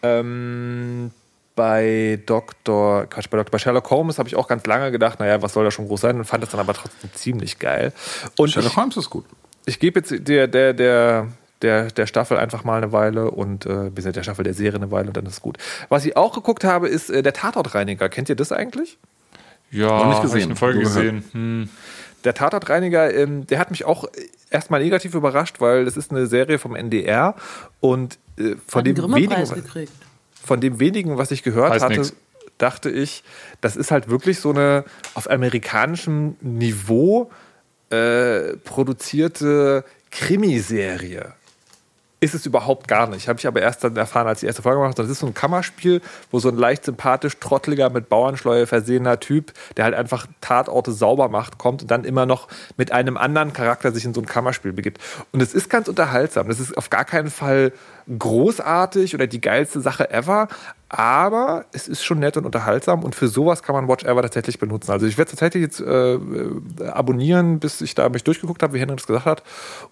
[0.01, 1.11] ähm,
[1.59, 3.05] bei Dr.
[3.07, 3.51] Quatsch, bei Dr.
[3.51, 5.99] Bei Sherlock Holmes habe ich auch ganz lange gedacht, naja, was soll da schon groß
[5.99, 7.91] sein und fand das dann aber trotzdem ziemlich geil.
[8.37, 9.25] Und Sherlock ich, Holmes ist gut.
[9.65, 11.27] Ich gebe jetzt der, der, der,
[11.61, 15.07] der, der Staffel einfach mal eine Weile und äh, der Staffel der Serie eine Weile
[15.07, 15.57] und dann ist es gut.
[15.89, 18.07] Was ich auch geguckt habe, ist äh, der Tatortreiniger.
[18.07, 18.97] Kennt ihr das eigentlich?
[19.71, 21.23] Ja, habe ich eine Folge gesehen.
[21.31, 21.69] Hm.
[22.23, 24.05] Der Tatortreiniger, ähm, der hat mich auch
[24.49, 27.35] erstmal negativ überrascht, weil das ist eine Serie vom NDR
[27.79, 29.45] und äh, von dem wenigen,
[30.43, 32.13] von dem wenigen, was ich gehört Weiß hatte, nix.
[32.57, 33.23] dachte ich,
[33.61, 37.31] das ist halt wirklich so eine auf amerikanischem Niveau
[37.89, 41.33] äh, produzierte Krimiserie
[42.19, 43.27] ist es überhaupt gar nicht.
[43.27, 45.03] Habe ich aber erst dann erfahren, als ich die erste Folge gemacht habe.
[45.03, 46.01] Das ist so ein Kammerspiel,
[46.31, 51.29] wo so ein leicht sympathisch, trotteliger, mit Bauernschleue versehener Typ, der halt einfach Tatorte sauber
[51.29, 52.47] macht, kommt und dann immer noch
[52.77, 55.01] mit einem anderen Charakter sich in so ein Kammerspiel begibt.
[55.31, 56.47] Und es ist ganz unterhaltsam.
[56.47, 57.71] Das ist auf gar keinen Fall
[58.17, 60.47] großartig oder die geilste Sache ever,
[60.89, 64.57] aber es ist schon nett und unterhaltsam und für sowas kann man Watch Ever tatsächlich
[64.57, 64.91] benutzen.
[64.91, 66.17] Also ich werde tatsächlich jetzt äh,
[66.87, 69.43] abonnieren, bis ich da mich durchgeguckt habe, wie Henrik das gesagt hat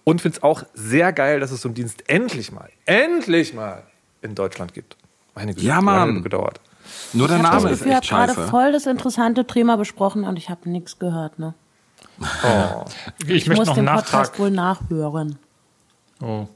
[0.04, 3.84] und finde es auch sehr geil, dass es so einen Dienst endlich mal, endlich mal
[4.22, 4.96] in Deutschland gibt.
[5.34, 6.22] Meine Güte, ja, Mann.
[6.22, 6.60] gedauert.
[7.12, 8.06] Nur der Name ist echt scheiße.
[8.06, 11.54] Ich habe gerade voll das interessante Thema besprochen und ich habe nichts gehört, ne?
[12.20, 12.84] Oh.
[13.18, 14.24] Ich, ich möchte muss noch den Nachtrag.
[14.26, 15.38] Podcast wohl nachhören.
[16.20, 16.48] Oh.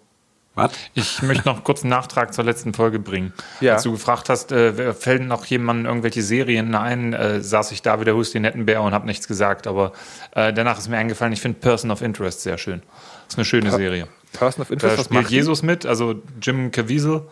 [0.54, 0.72] Was?
[0.92, 3.32] Ich möchte noch kurz einen Nachtrag zur letzten Folge bringen.
[3.60, 3.72] Ja.
[3.74, 8.00] Als du gefragt hast, äh, fällt noch jemandem irgendwelche Serien ein, äh, saß ich da
[8.00, 9.66] wie der Husti Nettenbär und habe nichts gesagt.
[9.66, 9.92] Aber
[10.32, 12.82] äh, danach ist mir eingefallen, ich finde Person of Interest sehr schön.
[13.24, 14.08] Das ist eine schöne per Serie.
[14.34, 17.22] Person of Interest, da spielt Jesus mit, also Jim Caviezel.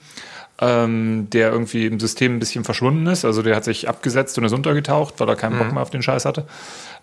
[0.63, 3.25] Ähm, der irgendwie im System ein bisschen verschwunden ist.
[3.25, 5.73] Also der hat sich abgesetzt und ist untergetaucht, weil er keinen Bock mhm.
[5.73, 6.45] mehr auf den Scheiß hatte.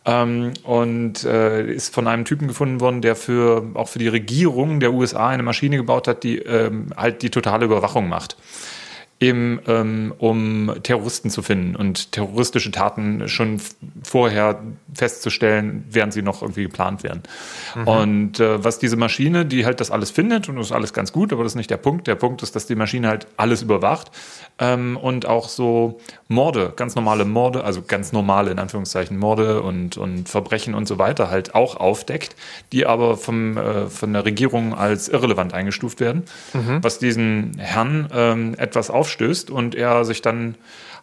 [0.05, 4.81] Ähm, und äh, ist von einem Typen gefunden worden, der für auch für die Regierung
[4.81, 8.37] der USA eine Maschine gebaut hat, die ähm, halt die totale Überwachung macht
[9.21, 13.61] eben ähm, um Terroristen zu finden und terroristische Taten schon
[14.03, 14.63] vorher
[14.95, 17.23] festzustellen, während sie noch irgendwie geplant werden.
[17.75, 17.89] Mhm.
[17.89, 21.13] Und äh, was diese Maschine, die halt das alles findet, und das ist alles ganz
[21.13, 22.07] gut, aber das ist nicht der Punkt.
[22.07, 24.13] Der Punkt ist, dass die Maschine halt alles überwacht
[24.59, 29.97] ähm, und auch so Morde, ganz normale Morde, also ganz normale in Anführungszeichen Morde und,
[29.97, 32.37] und Verbrechen und so weiter halt auch aufdeckt,
[32.73, 36.83] die aber vom, äh, von der Regierung als irrelevant eingestuft werden, mhm.
[36.83, 40.57] was diesen Herrn ähm, etwas aufstößt und er sich dann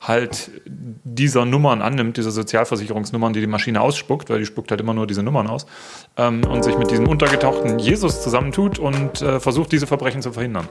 [0.08, 0.52] halt
[1.04, 5.08] dieser Nummern annimmt, dieser Sozialversicherungsnummern, die die Maschine ausspuckt, weil die spuckt halt immer nur
[5.08, 5.66] diese Nummern aus,
[6.18, 10.68] ähm, und sich mit diesem untergetauchten Jesus zusammentut und äh, versucht, diese Verbrechen zu verhindern.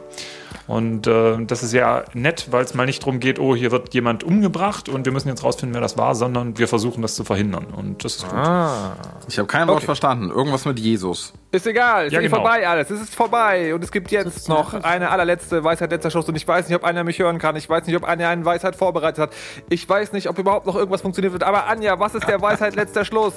[0.67, 3.93] Und äh, das ist ja nett, weil es mal nicht darum geht, oh, hier wird
[3.93, 7.25] jemand umgebracht und wir müssen jetzt rausfinden, wer das war, sondern wir versuchen das zu
[7.25, 7.67] verhindern.
[7.67, 8.39] Und das ist gut.
[8.39, 8.97] Ah.
[9.29, 9.87] Ich habe kein Wort okay.
[9.87, 10.31] verstanden.
[10.31, 11.35] Irgendwas mit Jesus.
[11.53, 12.37] Ist egal, es ja, ist genau.
[12.37, 12.91] vorbei alles.
[12.91, 13.75] Es ist vorbei.
[13.75, 16.29] Und es gibt jetzt noch eine allerletzte Weisheit letzter Schluss.
[16.29, 17.57] Und ich weiß nicht, ob einer mich hören kann.
[17.57, 19.33] Ich weiß nicht, ob einer eine Weisheit vorbereitet hat hat.
[19.69, 22.77] Ich weiß nicht, ob überhaupt noch irgendwas funktioniert wird, aber Anja, was ist der Weisheit
[22.77, 23.35] letzter Schluss?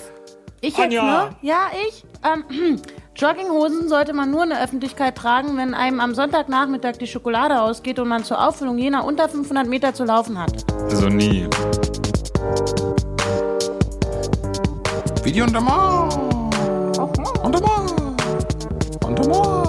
[0.61, 1.25] Ich Anja.
[1.25, 1.37] jetzt, ne?
[1.41, 2.03] Ja, ich.
[2.23, 2.81] Ähm,
[3.15, 7.99] Jogginghosen sollte man nur in der Öffentlichkeit tragen, wenn einem am Sonntagnachmittag die Schokolade ausgeht
[7.99, 10.65] und man zur Auffüllung jener unter 500 Meter zu laufen hat.
[10.83, 11.47] Also nie.
[15.23, 16.13] Video on demand.
[17.43, 17.93] On demand.
[19.03, 19.66] On demand.